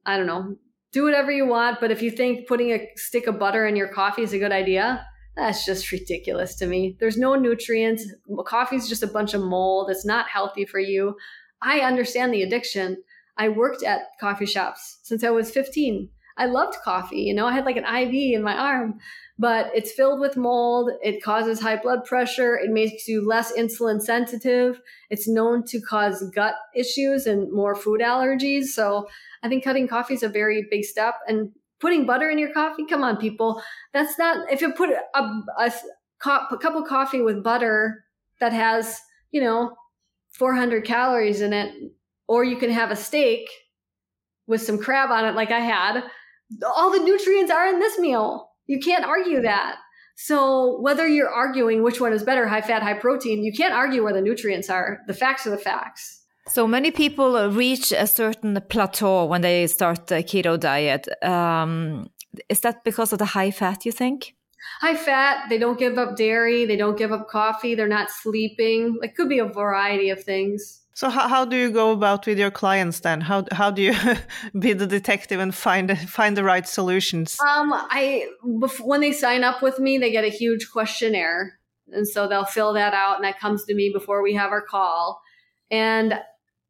[0.05, 0.55] I don't know,
[0.93, 3.89] do whatever you want, but if you think putting a stick of butter in your
[3.89, 5.05] coffee is a good idea,
[5.37, 6.97] that's just ridiculous to me.
[6.99, 8.05] There's no nutrients.
[8.45, 9.89] Coffee's just a bunch of mold.
[9.91, 11.15] It's not healthy for you.
[11.61, 12.97] I understand the addiction.
[13.37, 16.09] I worked at coffee shops since I was 15.
[16.39, 17.21] I loved coffee.
[17.21, 18.99] You know, I had like an IV in my arm,
[19.37, 20.91] but it's filled with mold.
[21.01, 22.55] It causes high blood pressure.
[22.55, 24.79] It makes you less insulin sensitive.
[25.09, 28.65] It's known to cause gut issues and more food allergies.
[28.65, 29.07] So
[29.43, 31.15] I think cutting coffee is a very big step.
[31.27, 32.85] And putting butter in your coffee?
[32.85, 33.61] Come on people.
[33.93, 35.71] That's not if you put a, a, a
[36.21, 38.03] cup of coffee with butter
[38.39, 38.99] that has
[39.31, 39.75] you know
[40.31, 41.73] 400 calories in it
[42.27, 43.49] or you can have a steak
[44.45, 46.03] with some crab on it like i had
[46.75, 48.51] all the nutrients are in this meal.
[48.67, 49.77] You can't argue that.
[50.15, 54.03] So whether you're arguing which one is better high fat high protein you can't argue
[54.03, 54.99] where the nutrients are.
[55.07, 60.07] The facts are the facts so many people reach a certain plateau when they start
[60.07, 61.07] the keto diet.
[61.23, 62.09] Um,
[62.49, 64.35] is that because of the high fat, you think?
[64.81, 68.97] High fat, they don't give up dairy, they don't give up coffee, they're not sleeping.
[69.01, 70.81] It could be a variety of things.
[70.93, 73.21] So how, how do you go about with your clients then?
[73.21, 73.93] How how do you
[74.59, 77.37] be the detective and find find the right solutions?
[77.39, 82.27] Um, I when they sign up with me, they get a huge questionnaire, and so
[82.27, 85.21] they'll fill that out, and that comes to me before we have our call.
[85.69, 86.19] And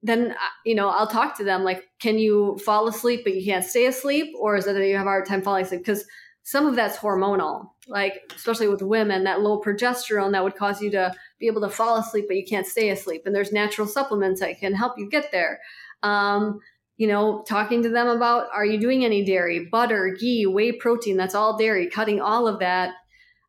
[0.03, 3.45] then uh, you know I'll talk to them like, can you fall asleep but you
[3.45, 5.81] can't stay asleep, or is it that you have a hard time falling asleep?
[5.81, 6.05] Because
[6.43, 10.89] some of that's hormonal, like especially with women, that low progesterone that would cause you
[10.91, 13.23] to be able to fall asleep but you can't stay asleep.
[13.25, 15.59] And there's natural supplements that can help you get there.
[16.03, 16.59] Um,
[16.95, 21.17] you know, talking to them about are you doing any dairy, butter, ghee, whey protein?
[21.17, 21.89] That's all dairy.
[21.89, 22.93] Cutting all of that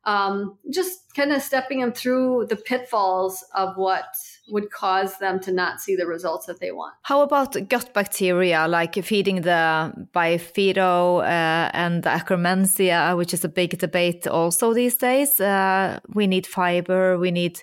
[0.05, 4.05] um, just kind of stepping them through the pitfalls of what
[4.49, 6.95] would cause them to not see the results that they want.
[7.03, 13.49] How about gut bacteria, like feeding the Bifido uh, and the Akkermansia, which is a
[13.49, 15.39] big debate also these days?
[15.39, 17.61] Uh, we need fiber, we need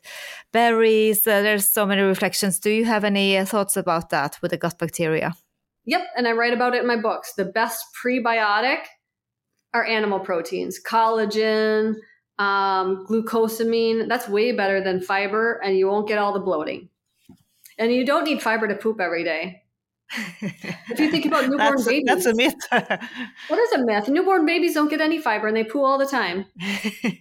[0.52, 1.26] berries.
[1.26, 2.58] Uh, there's so many reflections.
[2.58, 5.34] Do you have any thoughts about that with the gut bacteria?
[5.84, 7.34] Yep, and I write about it in my books.
[7.34, 8.80] The best prebiotic
[9.72, 11.94] are animal proteins, collagen,
[12.38, 14.08] um, glucosamine.
[14.08, 16.88] That's way better than fiber, and you won't get all the bloating.
[17.78, 19.62] And you don't need fiber to poop every day.
[20.40, 22.54] if you think about newborn that's, babies, that's a myth.
[22.70, 24.08] what is a myth?
[24.08, 26.46] Newborn babies don't get any fiber and they poo all the time.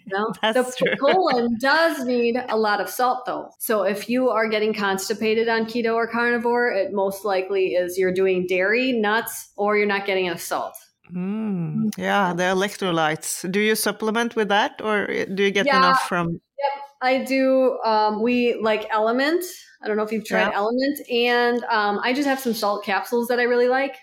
[0.07, 0.95] No, that's the true.
[0.97, 3.49] colon does need a lot of salt though.
[3.57, 8.13] So if you are getting constipated on keto or carnivore, it most likely is you're
[8.13, 10.77] doing dairy, nuts, or you're not getting enough salt.
[11.13, 13.49] Mm, yeah, the electrolytes.
[13.51, 16.31] Do you supplement with that, or do you get yeah, enough from?
[16.31, 17.79] Yep, I do.
[17.83, 19.43] Um, we like Element.
[19.81, 20.55] I don't know if you've tried yeah.
[20.55, 23.95] Element, and um, I just have some salt capsules that I really like.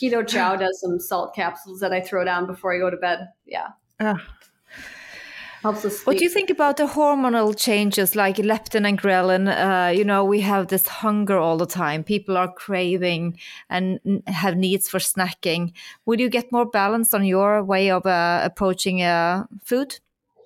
[0.00, 3.28] Keto Chow does some salt capsules that I throw down before I go to bed.
[3.46, 3.68] Yeah.
[4.00, 4.16] Uh,
[5.64, 6.04] helps us.
[6.06, 9.48] What do you think about the hormonal changes like leptin and ghrelin?
[9.48, 12.04] Uh, you know, we have this hunger all the time.
[12.04, 15.72] People are craving and have needs for snacking.
[16.06, 19.98] Would you get more balanced on your way of uh, approaching uh, food?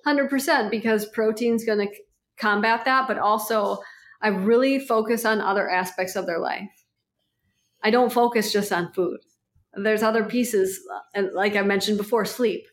[0.05, 1.93] Hundred percent, because protein's going to
[2.37, 3.79] combat that, but also
[4.21, 6.71] I really focus on other aspects of their life.
[7.83, 9.19] I don't focus just on food.
[9.73, 10.79] There's other pieces,
[11.13, 12.63] and like I mentioned before, sleep.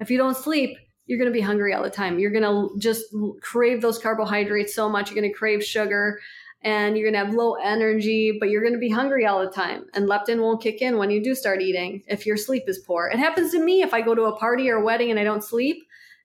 [0.00, 2.18] If you don't sleep, you're going to be hungry all the time.
[2.18, 3.04] You're going to just
[3.40, 5.10] crave those carbohydrates so much.
[5.10, 6.20] You're going to crave sugar
[6.62, 9.50] and you're going to have low energy, but you're going to be hungry all the
[9.50, 9.84] time.
[9.92, 13.08] And leptin won't kick in when you do start eating if your sleep is poor.
[13.08, 15.24] It happens to me if I go to a party or a wedding and I
[15.24, 15.76] don't sleep.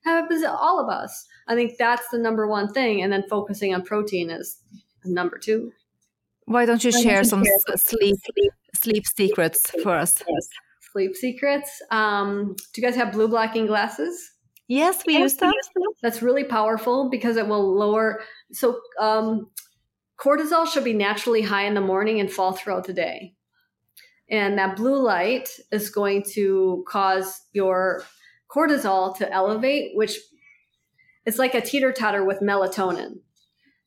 [0.04, 1.26] It happens to all of us.
[1.46, 3.02] I think that's the number one thing.
[3.02, 4.58] And then focusing on protein is
[5.04, 5.72] number two.
[6.46, 8.16] Why don't you share some s- sleep
[8.74, 10.16] sleep secrets for us?
[10.92, 11.82] Sleep secrets.
[11.90, 14.29] Um, do you guys have blue blocking glasses?
[14.70, 15.52] Yes, we use them.
[16.00, 18.22] That's really powerful because it will lower.
[18.52, 19.50] So, um,
[20.16, 23.34] cortisol should be naturally high in the morning and fall throughout the day.
[24.30, 28.04] And that blue light is going to cause your
[28.48, 30.16] cortisol to elevate, which
[31.26, 33.16] it's like a teeter totter with melatonin.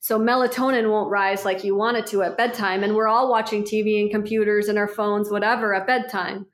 [0.02, 2.84] So melatonin won't rise like you want it to at bedtime.
[2.84, 6.48] And we're all watching TV and computers and our phones, whatever, at bedtime.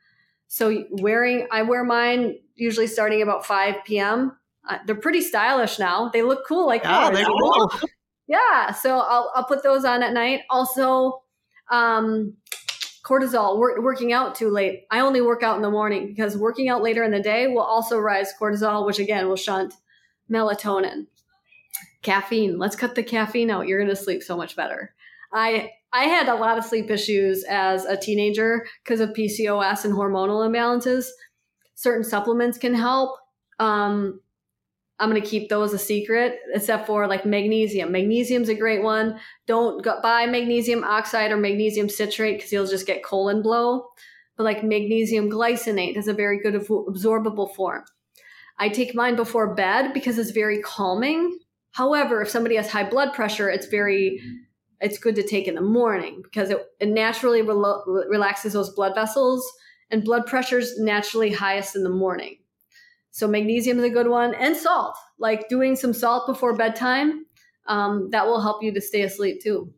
[0.49, 4.35] So wearing, I wear mine usually starting about 5 p.m.
[4.67, 6.09] Uh, they're pretty stylish now.
[6.09, 7.71] They look cool like Yeah, they're cool.
[8.27, 10.41] Yeah, so I'll I'll put those on at night.
[10.49, 11.23] Also,
[11.71, 12.35] um,
[13.03, 13.57] cortisol.
[13.57, 14.85] Wor- working out too late.
[14.91, 17.63] I only work out in the morning because working out later in the day will
[17.63, 19.73] also rise cortisol, which again will shunt
[20.31, 21.07] melatonin.
[22.01, 22.57] Caffeine.
[22.59, 23.67] Let's cut the caffeine out.
[23.67, 24.93] You're going to sleep so much better.
[25.33, 29.93] I I had a lot of sleep issues as a teenager because of PCOS and
[29.93, 31.05] hormonal imbalances.
[31.75, 33.17] Certain supplements can help.
[33.59, 34.21] Um,
[34.99, 37.91] I'm going to keep those a secret, except for like magnesium.
[37.91, 39.17] Magnesium's a great one.
[39.47, 43.87] Don't go, buy magnesium oxide or magnesium citrate because you'll just get colon blow.
[44.35, 47.83] But like magnesium glycinate is a very good absor- absorbable form.
[48.57, 51.39] I take mine before bed because it's very calming.
[51.71, 54.21] However, if somebody has high blood pressure, it's very
[54.81, 58.95] it's good to take in the morning because it, it naturally relo- relaxes those blood
[58.95, 59.45] vessels
[59.91, 62.37] and blood pressure's naturally highest in the morning.
[63.11, 67.25] So magnesium is a good one and salt, like doing some salt before bedtime.
[67.67, 69.73] Um, that will help you to stay asleep too.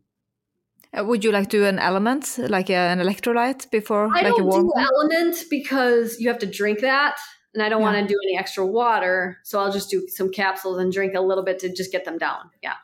[0.97, 4.33] Uh, would you like to do an element, like uh, an electrolyte, before, I like
[4.33, 4.67] a don't warm?
[4.67, 7.15] do element because you have to drink that,
[7.53, 7.91] and I don't Yeah.
[7.91, 9.37] want to do any extra water.
[9.43, 12.17] So I'll just do some capsules and drink a little bit to just get them
[12.17, 12.49] down.
[12.61, 12.75] Yeah,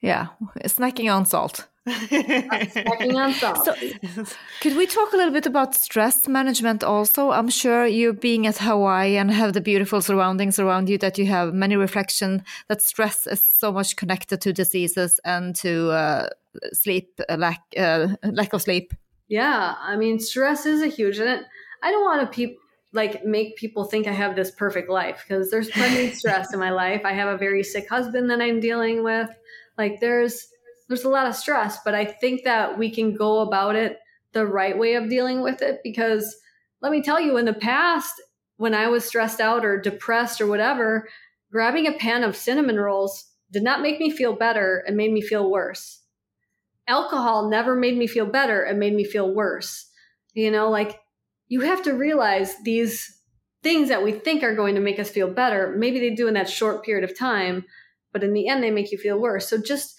[0.00, 0.28] Yeah,
[0.64, 1.66] snacking on salt.
[1.88, 3.64] snacking on salt.
[3.64, 7.30] So, could we talk a little bit about stress management also?
[7.30, 11.26] I'm sure you being at Hawaii and have the beautiful surroundings around you that you
[11.26, 16.28] have many reflection that stress is so much connected to diseases and to uh,
[16.72, 18.92] sleep uh, lack uh, lack of sleep.
[19.28, 21.44] Yeah, I mean, stress is a huge, and
[21.82, 22.54] I don't want to
[22.92, 26.60] like make people think I have this perfect life because there's plenty of stress in
[26.60, 27.02] my life.
[27.04, 29.28] I have a very sick husband that I'm dealing with.
[29.78, 30.46] Like there's
[30.88, 33.98] there's a lot of stress, but I think that we can go about it
[34.32, 36.36] the right way of dealing with it because
[36.82, 38.14] let me tell you, in the past,
[38.56, 41.08] when I was stressed out or depressed or whatever,
[41.52, 45.22] grabbing a pan of cinnamon rolls did not make me feel better and made me
[45.22, 46.02] feel worse.
[46.86, 49.90] Alcohol never made me feel better it made me feel worse.
[50.34, 51.00] You know like
[51.48, 53.20] you have to realize these
[53.62, 56.34] things that we think are going to make us feel better maybe they do in
[56.34, 57.64] that short period of time
[58.12, 59.98] but in the end they make you feel worse so just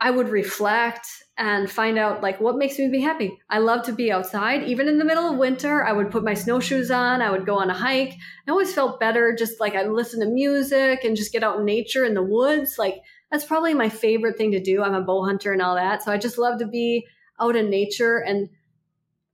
[0.00, 1.06] i would reflect
[1.36, 4.88] and find out like what makes me be happy i love to be outside even
[4.88, 7.70] in the middle of winter i would put my snowshoes on i would go on
[7.70, 8.14] a hike
[8.46, 11.64] i always felt better just like i listen to music and just get out in
[11.64, 14.82] nature in the woods like that's probably my favorite thing to do.
[14.82, 16.02] I'm a bow hunter and all that.
[16.02, 17.06] So I just love to be
[17.40, 18.48] out in nature and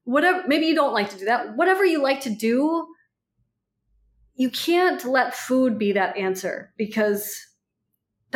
[0.04, 1.56] whatever, maybe you don't like to do that.
[1.56, 2.86] Whatever you like to do,
[4.34, 7.40] you can't let food be that answer because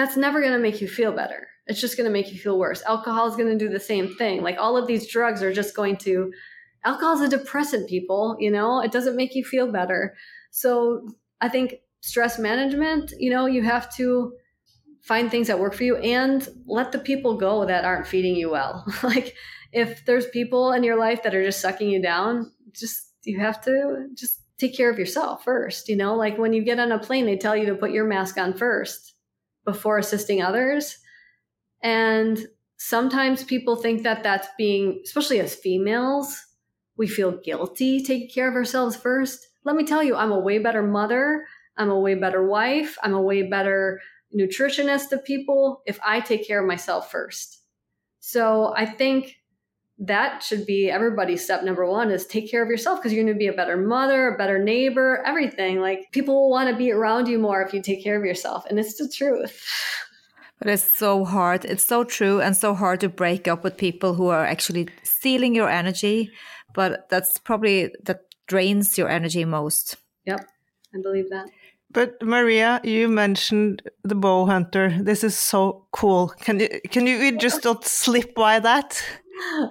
[0.00, 1.46] that's never going to make you feel better.
[1.66, 2.82] It's just going to make you feel worse.
[2.86, 4.42] Alcohol is going to do the same thing.
[4.42, 6.32] Like all of these drugs are just going to,
[6.84, 10.14] alcohol is a depressant, people, you know, it doesn't make you feel better.
[10.50, 11.06] So
[11.40, 14.32] I think stress management, you know, you have to,
[15.00, 18.50] find things that work for you and let the people go that aren't feeding you
[18.50, 18.84] well.
[19.02, 19.34] like
[19.72, 23.62] if there's people in your life that are just sucking you down, just you have
[23.64, 26.14] to just take care of yourself first, you know?
[26.14, 28.52] Like when you get on a plane, they tell you to put your mask on
[28.52, 29.14] first
[29.72, 30.98] before assisting others.
[31.82, 32.46] And
[32.76, 36.42] sometimes people think that that's being especially as females,
[36.96, 39.46] we feel guilty taking care of ourselves first.
[39.64, 41.46] Let me tell you, I'm a way better mother,
[41.76, 44.00] I'm a way better wife, I'm a way better
[44.36, 47.62] nutritionist to people if I take care of myself first.
[48.20, 49.39] So I think
[50.00, 53.34] that should be everybody's step number one is take care of yourself because you're going
[53.34, 55.80] to be a better mother, a better neighbor, everything.
[55.80, 58.64] Like people will want to be around you more if you take care of yourself.
[58.66, 59.62] And it's the truth.
[60.58, 61.66] But it's so hard.
[61.66, 65.54] It's so true and so hard to break up with people who are actually stealing
[65.54, 66.30] your energy.
[66.74, 69.96] But that's probably that drains your energy most.
[70.24, 70.40] Yep.
[70.94, 71.46] I believe that.
[71.92, 74.96] But Maria, you mentioned the bow hunter.
[75.02, 76.28] This is so cool.
[76.40, 79.02] Can you can you just don't slip by that?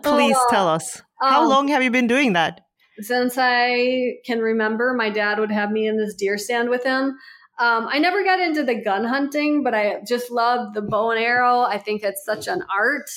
[0.03, 1.01] Please Oh, tell us.
[1.21, 2.61] How um, long have you been doing that?
[2.99, 7.17] Since I can remember, my dad would have me in this deer stand with him.
[7.59, 11.19] Um, I never got into the gun hunting, but I just love the bow and
[11.19, 11.59] arrow.
[11.61, 13.09] I think it's such an art.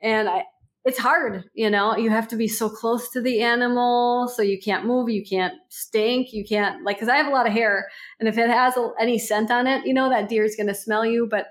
[0.00, 0.44] and I,
[0.84, 4.28] it's hard, you know, you have to be so close to the animal.
[4.28, 7.46] So you can't move, you can't stink, you can't like, cause I have a lot
[7.46, 7.88] of hair
[8.18, 10.74] and if it has any scent on it, you know, that deer is going to
[10.74, 11.28] smell you.
[11.30, 11.48] But,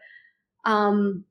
[0.65, 1.25] um,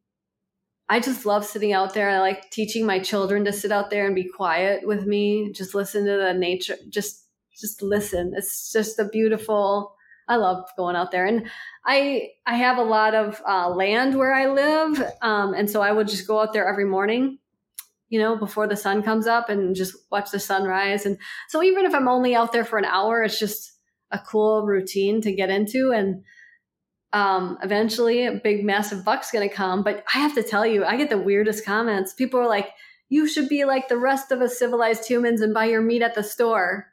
[0.88, 2.08] I just love sitting out there.
[2.08, 5.74] I like teaching my children to sit out there and be quiet with me, just
[5.74, 7.26] listen to the nature, just,
[7.58, 8.32] just listen.
[8.36, 9.94] It's just a beautiful,
[10.28, 11.26] I love going out there.
[11.26, 11.50] And
[11.84, 15.02] I, I have a lot of uh, land where I live.
[15.20, 17.38] Um, and so I would just go out there every morning
[18.08, 21.04] you know, before the sun comes up and just watch the sunrise.
[21.04, 21.18] And
[21.48, 23.72] so even if I'm only out there for an hour, it's just
[24.10, 25.92] a cool routine to get into.
[25.92, 26.24] And
[27.12, 29.82] um, eventually a big massive buck's going to come.
[29.82, 32.12] But I have to tell you, I get the weirdest comments.
[32.12, 32.70] People are like,
[33.08, 36.14] you should be like the rest of us civilized humans and buy your meat at
[36.14, 36.88] the store.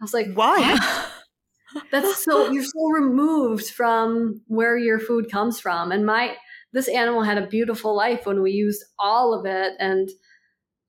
[0.00, 0.78] I was like, Why?
[1.90, 5.92] That's so, you're so removed from where your food comes from.
[5.92, 6.36] And my,
[6.72, 9.74] this animal had a beautiful life when we used all of it.
[9.78, 10.08] And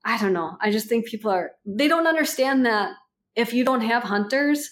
[0.05, 0.57] I don't know.
[0.61, 2.91] I just think people are, they don't understand that
[3.35, 4.69] if you don't have hunters,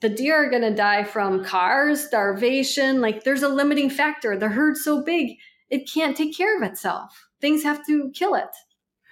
[0.00, 3.00] the deer are going to die from cars, starvation.
[3.00, 4.36] Like there's a limiting factor.
[4.36, 5.36] The herd's so big,
[5.70, 7.28] it can't take care of itself.
[7.40, 8.48] Things have to kill it,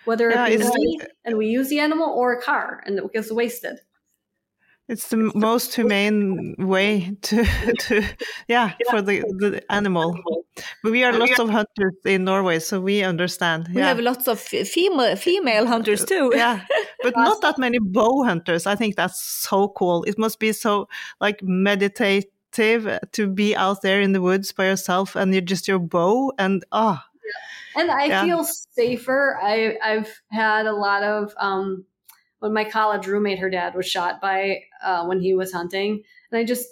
[0.05, 2.99] whether Yeah, it be it's- me and we use the animal or a car and
[2.99, 3.78] it gets wasted.
[4.87, 7.45] It's the most humane way to,
[7.80, 8.03] to
[8.49, 10.14] yeah, for the, the animal.
[10.82, 13.68] But we are lots of hunters in Norway, so we understand.
[13.68, 13.89] We yeah.
[13.89, 16.32] have lots of female female hunters too.
[16.35, 16.61] yeah,
[17.03, 18.66] but not that many bow hunters.
[18.66, 20.05] I think that's so cool.
[20.05, 20.89] It must be so
[21.20, 25.80] like meditative to be out there in the woods by yourself and you're just your
[25.80, 27.05] bow and ah,
[27.74, 28.24] and I Yeah.
[28.24, 29.39] feel safer.
[29.43, 31.85] I I've had a lot of um
[32.45, 36.38] when my college roommate, her dad was shot by uh, when he was hunting, and
[36.38, 36.68] I just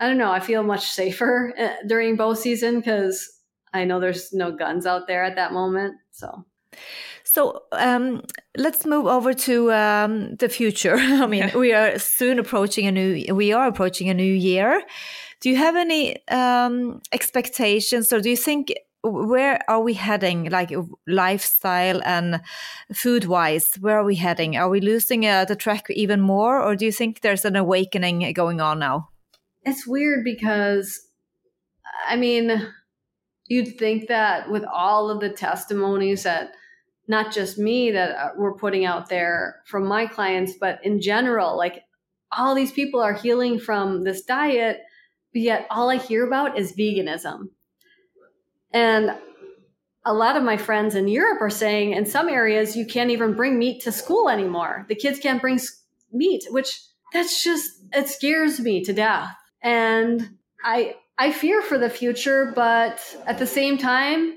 [0.00, 0.32] I don't know.
[0.32, 3.32] I feel much safer uh, during bow season because
[3.72, 5.94] I know there's no guns out there at that moment.
[6.10, 6.44] So
[7.22, 8.22] So um,
[8.56, 10.96] let's move over to um, the future.
[10.98, 13.32] I mean, we are soon approaching a new.
[13.36, 14.82] We are approaching a new year.
[15.38, 18.72] Do you have any um, expectations, or do you think
[19.04, 20.72] where are we heading, like
[21.06, 22.40] lifestyle and
[22.92, 23.74] food wise?
[23.80, 24.56] Where are we heading?
[24.56, 28.32] Are we losing uh, the track even more, or do you think there's an awakening
[28.32, 29.10] going on now?
[29.64, 31.08] it's weird because
[32.08, 32.68] I mean,
[33.46, 36.52] you'd think that with all of the testimonies that
[37.06, 41.56] not just me that uh, we're putting out there from my clients, but in general,
[41.56, 41.82] like
[42.36, 44.78] all these people are healing from this diet,
[45.32, 47.50] but yet all I hear about is veganism.
[48.74, 49.16] And
[50.04, 53.32] a lot of my friends in Europe are saying in some areas you can't even
[53.32, 54.84] bring meat to school anymore.
[54.88, 55.58] The kids can't bring
[56.12, 56.78] meat, which
[57.12, 59.34] that's just it scares me to death.
[59.62, 64.34] And I I fear for the future, but at the same time,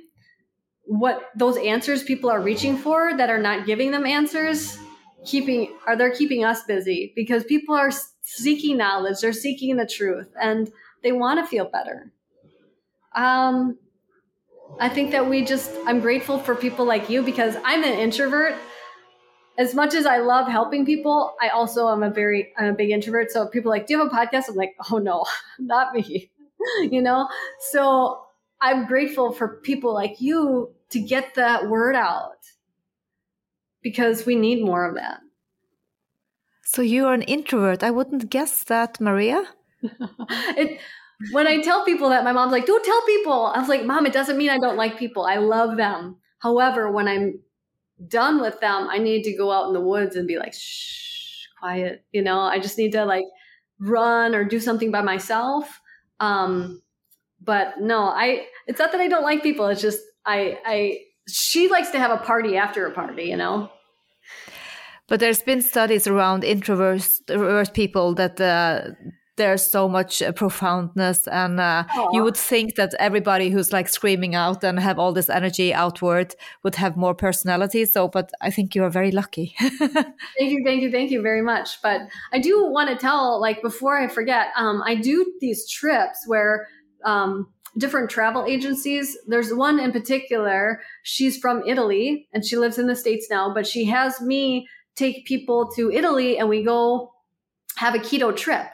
[0.83, 4.77] what those answers people are reaching for that are not giving them answers,
[5.25, 7.89] keeping are they're keeping us busy because people are
[8.21, 10.71] seeking knowledge, they're seeking the truth, and
[11.01, 12.13] they want to feel better.
[13.15, 13.79] Um,
[14.79, 18.55] I think that we just I'm grateful for people like you because I'm an introvert.
[19.57, 22.91] As much as I love helping people, I also am a very I'm a big
[22.91, 23.31] introvert.
[23.31, 25.25] So people are like, "Do you have a podcast?" I'm like, "Oh no,
[25.59, 26.31] not me."
[26.81, 27.27] you know?
[27.71, 28.21] So
[28.61, 32.37] I'm grateful for people like you to get that word out
[33.81, 35.21] because we need more of that.
[36.63, 37.83] So you're an introvert.
[37.83, 39.45] I wouldn't guess that, Maria.
[39.81, 40.79] it
[41.31, 44.05] when I tell people that, my mom's like, "Don't tell people." I was like, "Mom,
[44.05, 45.25] it doesn't mean I don't like people.
[45.25, 46.17] I love them.
[46.39, 47.39] However, when I'm
[48.05, 51.45] done with them, I need to go out in the woods and be like, shh,
[51.59, 52.03] quiet.
[52.11, 53.25] You know, I just need to like
[53.79, 55.81] run or do something by myself.
[56.19, 56.81] Um,
[57.41, 58.45] but no, I.
[58.67, 59.67] It's not that I don't like people.
[59.67, 60.59] It's just I.
[60.65, 60.99] I.
[61.27, 63.23] She likes to have a party after a party.
[63.23, 63.69] You know.
[65.07, 68.89] But there's been studies around introverts introvert people that uh,
[69.37, 74.35] there's so much uh, profoundness, and uh, you would think that everybody who's like screaming
[74.35, 77.85] out and have all this energy outward would have more personality.
[77.85, 79.55] So, but I think you are very lucky.
[79.59, 81.81] Thank you, thank you, thank you very much.
[81.81, 86.23] But I do want to tell, like, before I forget, um, I do these trips
[86.27, 86.67] where
[87.05, 89.17] um, different travel agencies.
[89.27, 90.81] There's one in particular.
[91.03, 95.25] She's from Italy and she lives in the States now, but she has me take
[95.25, 97.13] people to Italy and we go
[97.77, 98.67] have a keto trip.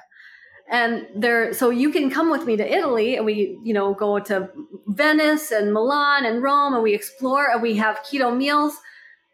[0.69, 4.19] And there, so you can come with me to Italy and we, you know, go
[4.19, 4.49] to
[4.87, 8.79] Venice and Milan and Rome and we explore and we have keto meals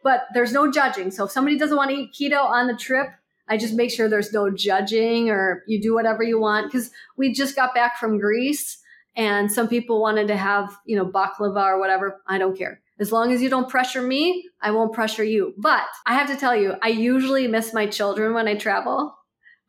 [0.03, 1.11] but there's no judging.
[1.11, 3.09] So if somebody doesn't want to eat keto on the trip,
[3.47, 6.71] I just make sure there's no judging or you do whatever you want.
[6.71, 8.79] Cause we just got back from Greece
[9.15, 12.21] and some people wanted to have, you know, baklava or whatever.
[12.27, 12.79] I don't care.
[12.99, 15.53] As long as you don't pressure me, I won't pressure you.
[15.57, 19.15] But I have to tell you, I usually miss my children when I travel,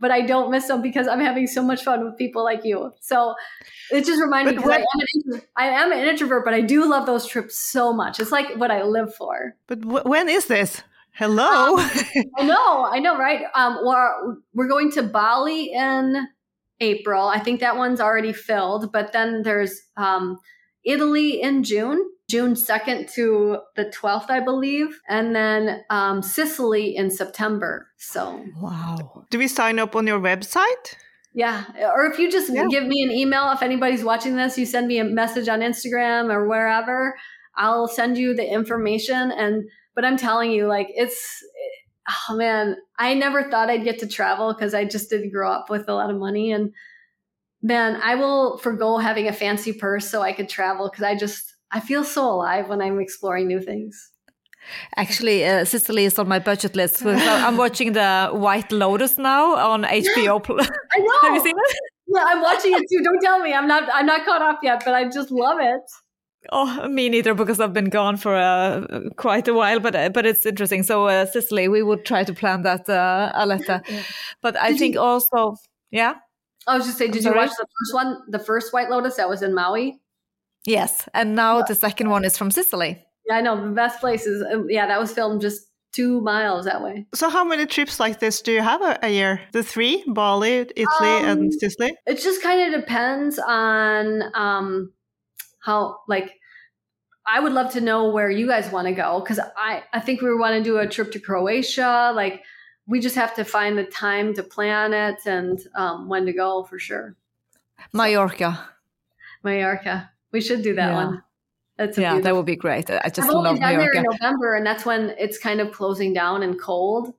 [0.00, 2.92] but I don't miss them because I'm having so much fun with people like you.
[3.00, 3.34] So
[3.90, 7.26] it just reminded me, I, am I am an introvert, but I do love those
[7.26, 8.18] trips so much.
[8.18, 9.54] It's like what I live for.
[9.66, 10.82] But when is this?
[11.12, 11.76] Hello.
[11.76, 11.90] Um,
[12.38, 13.42] I know, I know, right?
[13.54, 16.28] Um, we're, we're going to Bali in
[16.80, 17.28] April.
[17.28, 20.38] I think that one's already filled, but then there's um,
[20.84, 27.10] Italy in June, June 2nd to the 12th, I believe, and then um, Sicily in
[27.10, 27.88] September.
[27.98, 29.24] So, wow.
[29.30, 30.94] Do we sign up on your website?
[31.34, 31.64] Yeah.
[31.94, 32.66] Or if you just yeah.
[32.68, 36.32] give me an email, if anybody's watching this, you send me a message on Instagram
[36.32, 37.16] or wherever,
[37.56, 39.30] I'll send you the information.
[39.30, 39.64] And,
[39.94, 41.44] but I'm telling you, like, it's,
[42.08, 45.70] oh man, I never thought I'd get to travel because I just didn't grow up
[45.70, 46.52] with a lot of money.
[46.52, 46.72] And
[47.62, 51.54] man, I will forego having a fancy purse so I could travel because I just,
[51.70, 54.10] I feel so alive when I'm exploring new things.
[54.96, 56.98] Actually, uh, Sicily is on my budget list.
[56.98, 60.40] So I'm watching the White Lotus now on HBO.
[60.92, 61.18] I know.
[61.22, 61.76] Have you seen it?
[62.06, 63.02] Yeah, I'm watching it too.
[63.02, 63.54] Don't tell me.
[63.54, 63.88] I'm not.
[63.92, 65.80] I'm not caught up yet, but I just love it.
[66.52, 68.86] Oh, me neither, because I've been gone for uh,
[69.16, 69.78] quite a while.
[69.78, 70.82] But uh, but it's interesting.
[70.82, 73.82] So uh, Sicily, we would try to plan that, uh, Aletta.
[73.88, 74.02] Yeah.
[74.42, 75.56] But I did think you, also,
[75.90, 76.14] yeah.
[76.70, 79.28] I was just saying, did you watch the first one, the first White Lotus that
[79.28, 80.00] was in Maui?
[80.66, 83.04] Yes, and now the second one is from Sicily.
[83.26, 84.44] Yeah, I know the best places.
[84.52, 85.62] Um, yeah, that was filmed just
[85.92, 87.06] two miles that way.
[87.14, 89.40] So, how many trips like this do you have a, a year?
[89.52, 91.96] The three: Bali, Italy, um, and Sicily.
[92.06, 94.92] It just kind of depends on um,
[95.64, 96.34] how like
[97.26, 100.20] I would love to know where you guys want to go because I I think
[100.20, 102.12] we want to do a trip to Croatia.
[102.14, 102.42] Like
[102.90, 106.64] we just have to find the time to plan it and um, when to go
[106.64, 107.16] for sure.
[107.92, 108.68] Mallorca.
[109.42, 110.10] Mallorca.
[110.32, 111.04] We should do that yeah.
[111.04, 111.22] one.
[111.78, 112.90] That's yeah, that would be great.
[112.90, 115.72] I just I've love only done there in November, and that's when it's kind of
[115.72, 117.14] closing down and cold.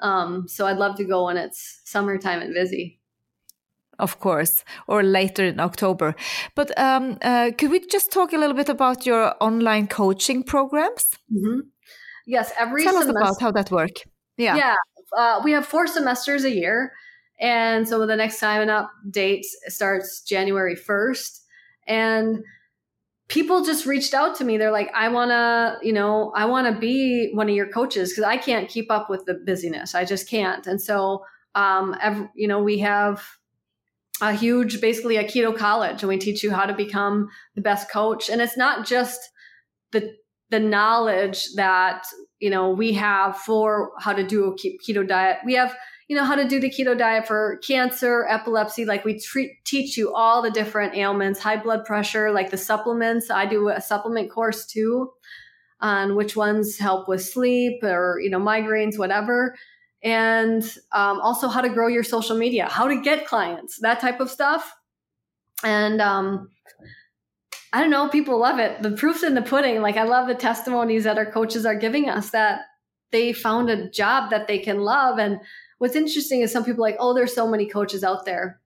[0.00, 2.98] Um, so I'd love to go when it's summertime and busy
[3.98, 6.14] of course, or later in October.
[6.54, 11.16] But um, uh, could we just talk a little bit about your online coaching programs?
[11.32, 11.60] Mm-hmm.
[12.26, 13.96] Yes, every tell semester- us about how that work.
[14.36, 14.74] Yeah, yeah,
[15.16, 16.92] uh, we have four semesters a year,
[17.40, 21.44] and so the next sign up date starts January first,
[21.86, 22.44] and
[23.28, 24.56] people just reached out to me.
[24.56, 28.10] They're like, I want to, you know, I want to be one of your coaches
[28.10, 29.94] because I can't keep up with the busyness.
[29.94, 30.66] I just can't.
[30.66, 33.24] And so, um, every, you know, we have
[34.20, 37.90] a huge, basically a keto college, and we teach you how to become the best
[37.90, 38.30] coach.
[38.30, 39.20] And it's not just
[39.92, 40.14] the
[40.50, 42.06] the knowledge that
[42.40, 45.38] you know we have for how to do a keto diet.
[45.44, 45.76] We have
[46.08, 48.84] you know how to do the keto diet for cancer, epilepsy.
[48.84, 53.30] Like we treat, teach you all the different ailments, high blood pressure, like the supplements.
[53.30, 55.12] I do a supplement course too
[55.80, 59.54] on which ones help with sleep or you know migraines, whatever
[60.06, 60.62] and
[60.92, 64.30] um, also how to grow your social media, how to get clients, that type of
[64.30, 64.72] stuff.
[65.64, 66.50] And um,
[67.76, 68.80] I don't know, people love it.
[68.80, 69.82] The proof's in the pudding.
[69.82, 72.60] Like I love the testimonies that our coaches are giving us that
[73.10, 75.18] they found a job that they can love.
[75.18, 75.40] And
[75.76, 78.62] what's interesting is some people like, oh, there's so many coaches out there.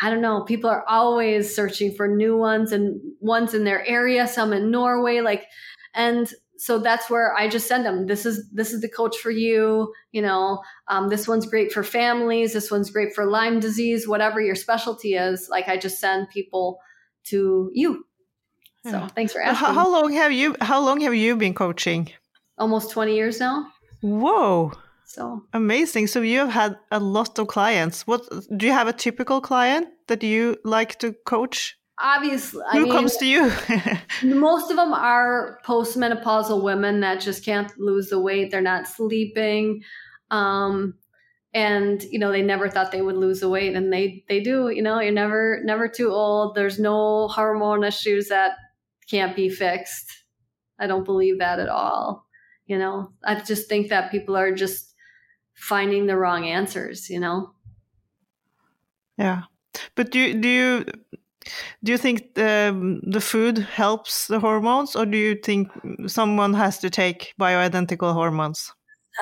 [0.00, 0.44] I don't know.
[0.44, 5.22] People are always searching for new ones and ones in their area, some in Norway.
[5.22, 5.46] Like,
[5.92, 8.06] and so that's where I just send them.
[8.06, 9.92] This is this is the coach for you.
[10.12, 12.52] You know, um, this one's great for families.
[12.52, 14.06] This one's great for Lyme disease.
[14.06, 16.78] Whatever your specialty is, like I just send people
[17.24, 18.04] to you.
[18.84, 19.08] So yeah.
[19.08, 19.74] thanks for asking.
[19.74, 22.10] How, long have you How long have you been coaching?
[22.58, 23.66] Almost twenty years now.
[24.00, 24.72] Whoa!
[25.04, 26.06] So amazing.
[26.06, 28.06] So you have had a lot of clients.
[28.06, 28.22] What
[28.56, 31.76] do you have a typical client that you like to coach?
[32.00, 33.52] obviously who I mean, comes to you
[34.22, 39.82] most of them are postmenopausal women that just can't lose the weight they're not sleeping
[40.30, 40.94] um,
[41.52, 44.70] and you know they never thought they would lose the weight and they they do
[44.70, 48.52] you know you're never never too old there's no hormone issues that
[49.10, 50.24] can't be fixed
[50.78, 52.26] i don't believe that at all
[52.66, 54.94] you know i just think that people are just
[55.54, 57.50] finding the wrong answers you know
[59.18, 59.42] yeah
[59.94, 60.84] but do do you
[61.82, 65.68] do you think the, the food helps the hormones, or do you think
[66.06, 68.72] someone has to take bioidentical hormones?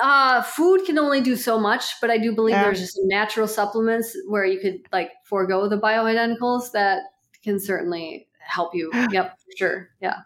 [0.01, 2.63] Uh, food can only do so much, but I do believe yeah.
[2.63, 7.01] there's just natural supplements where you could like forego the bioidenticals that
[7.43, 8.91] can certainly help you.
[9.11, 9.89] yep, for sure.
[10.01, 10.21] Yeah.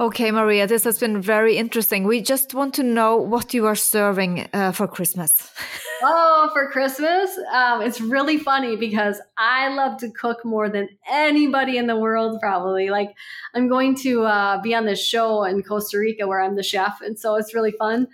[0.00, 2.04] Okay, Maria, this has been very interesting.
[2.04, 5.50] We just want to know what you are serving uh, for Christmas.
[6.04, 11.76] Oh, for Christmas, um, it's really funny because I love to cook more than anybody
[11.76, 12.90] in the world, probably.
[12.90, 13.14] Like,
[13.54, 17.00] I'm going to uh, be on this show in Costa Rica where I'm the chef,
[17.02, 18.08] and so it's really fun.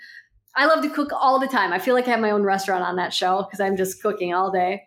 [0.55, 1.73] I love to cook all the time.
[1.73, 4.35] I feel like I have my own restaurant on that show because I'm just cooking
[4.35, 4.83] all day.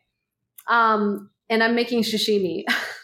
[0.68, 2.66] Um, and I'm making sashimi.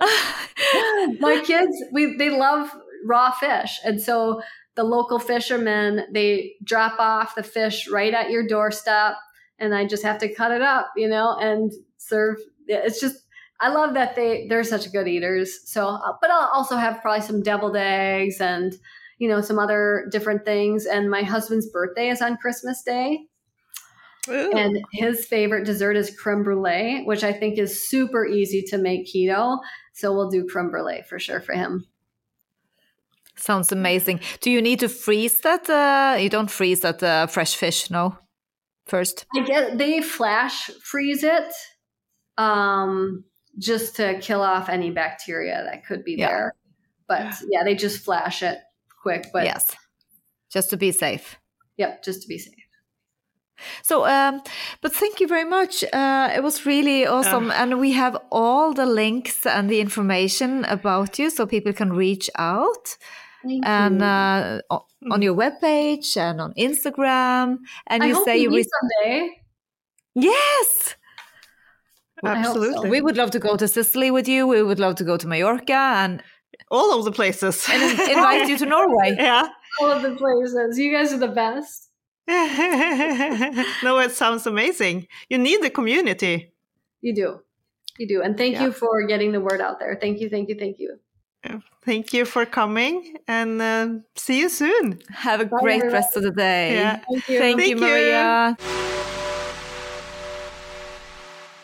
[1.20, 2.74] my kids, we they love
[3.06, 4.40] raw fish, and so
[4.76, 9.14] the local fishermen they drop off the fish right at your doorstep
[9.58, 12.36] and i just have to cut it up you know and serve.
[12.66, 13.16] It's just
[13.60, 15.70] i love that they they're such good eaters.
[15.70, 18.74] So uh, but i'll also have probably some deviled eggs and
[19.18, 20.86] you know some other different things.
[20.86, 23.26] And my husband's birthday is on christmas day.
[24.28, 24.52] Ooh.
[24.52, 29.06] and his favorite dessert is creme brulee which i think is super easy to make
[29.06, 29.58] keto
[29.92, 31.86] so we'll do creme brulee for sure for him
[33.36, 34.20] Sounds amazing.
[34.42, 35.68] Do you need to freeze that?
[35.70, 38.18] Uh, you don't freeze that uh, fresh fish, no?
[38.84, 39.24] First.
[39.34, 41.50] I get they flash freeze it
[42.36, 43.24] um,
[43.58, 46.26] just to kill off any bacteria that could be Yeah.
[46.28, 46.54] there.
[47.08, 48.58] But yeah, they just flash it
[49.02, 49.28] quick.
[49.32, 49.74] But yes.
[50.52, 51.38] Just to be safe.
[51.78, 52.59] yep, just to be safe.
[53.82, 54.42] So, um,
[54.82, 55.84] but thank you very much.
[55.92, 57.50] Uh, it was really awesome.
[57.50, 62.30] And we have all the links and the information about you so people can reach
[62.36, 62.96] out.
[63.64, 64.06] And you.
[64.06, 64.60] uh,
[65.10, 67.58] on your webpage and on Instagram.
[67.86, 68.50] And I you hope say we you.
[68.50, 68.70] meet Re-
[69.04, 69.42] someday.
[70.14, 70.96] yes!
[72.22, 72.50] I hope so.
[72.50, 72.90] Absolutely.
[72.90, 74.46] We would love to go to Sicily with you.
[74.46, 76.22] We would love to go to Mallorca and,
[76.70, 77.66] All of the places.
[77.70, 79.16] and invite you to Norway.
[79.18, 79.48] yeah.
[79.80, 80.78] All of the places.
[80.78, 81.88] You guys are the best.
[83.82, 85.06] no, it sounds amazing.
[85.28, 86.52] You need the community.
[87.00, 87.40] You do.
[87.98, 88.22] You do.
[88.22, 88.64] And thank Yeah.
[88.64, 89.96] you for getting the word out there.
[90.00, 90.98] Thank you, thank you, thank you.
[91.84, 95.00] Thank you for coming and uh, see you soon.
[95.08, 95.94] Have a Bye, great everyone.
[95.94, 96.74] rest of the day.
[96.74, 96.96] Yeah.
[97.08, 97.38] Thank you.
[97.38, 99.19] Thank, Thank you, you.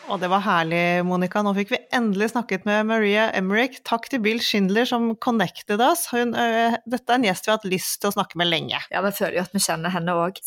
[0.07, 1.41] Og det var herlig, Monica.
[1.43, 3.81] Nå fikk vi endelig snakket med Maria Emmerich.
[3.87, 6.05] Takk til Bill Schindler som connected oss.
[6.13, 8.79] Hun, øh, dette er en gjest vi har hatt lyst til å snakke med lenge.
[8.93, 10.39] Ja, vi føler jo at vi kjenner henne òg.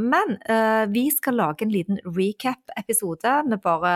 [0.00, 3.34] Men eh, vi skal lage en liten recap-episode.
[3.50, 3.92] Vi bare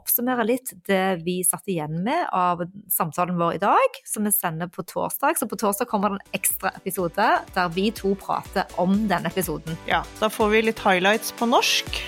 [0.00, 4.72] oppsummerer litt det vi satt igjen med av samtalen vår i dag, som vi sender
[4.72, 5.36] på torsdag.
[5.36, 9.76] Så på torsdag kommer det en ekstra episode der vi to prater om den episoden.
[9.84, 12.00] Ja, da får vi litt highlights på norsk,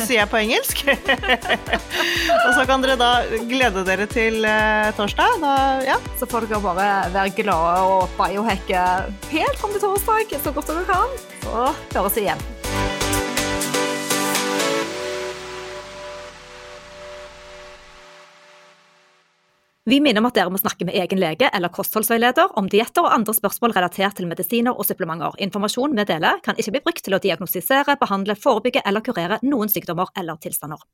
[0.00, 0.86] sier jeg på engelsk.
[2.46, 3.10] Og så kan dere da
[3.50, 5.40] glede dere til eh, torsdag.
[5.42, 5.54] Da,
[5.86, 5.98] ja.
[6.20, 8.84] Så får dere bare være glade og biohacke
[9.32, 11.18] helt fram til torsdag så godt dere kan.
[11.44, 12.48] Så høres vi igjen.
[19.88, 23.14] Vi minner om at dere må snakke med egen lege eller kostholdsveileder om dietter og
[23.14, 25.38] andre spørsmål relatert til medisiner og supplementer.
[25.46, 29.72] Informasjon vi deler kan ikke bli brukt til å diagnostisere, behandle, forebygge eller kurere noen
[29.72, 30.84] sykdommer eller tilstander.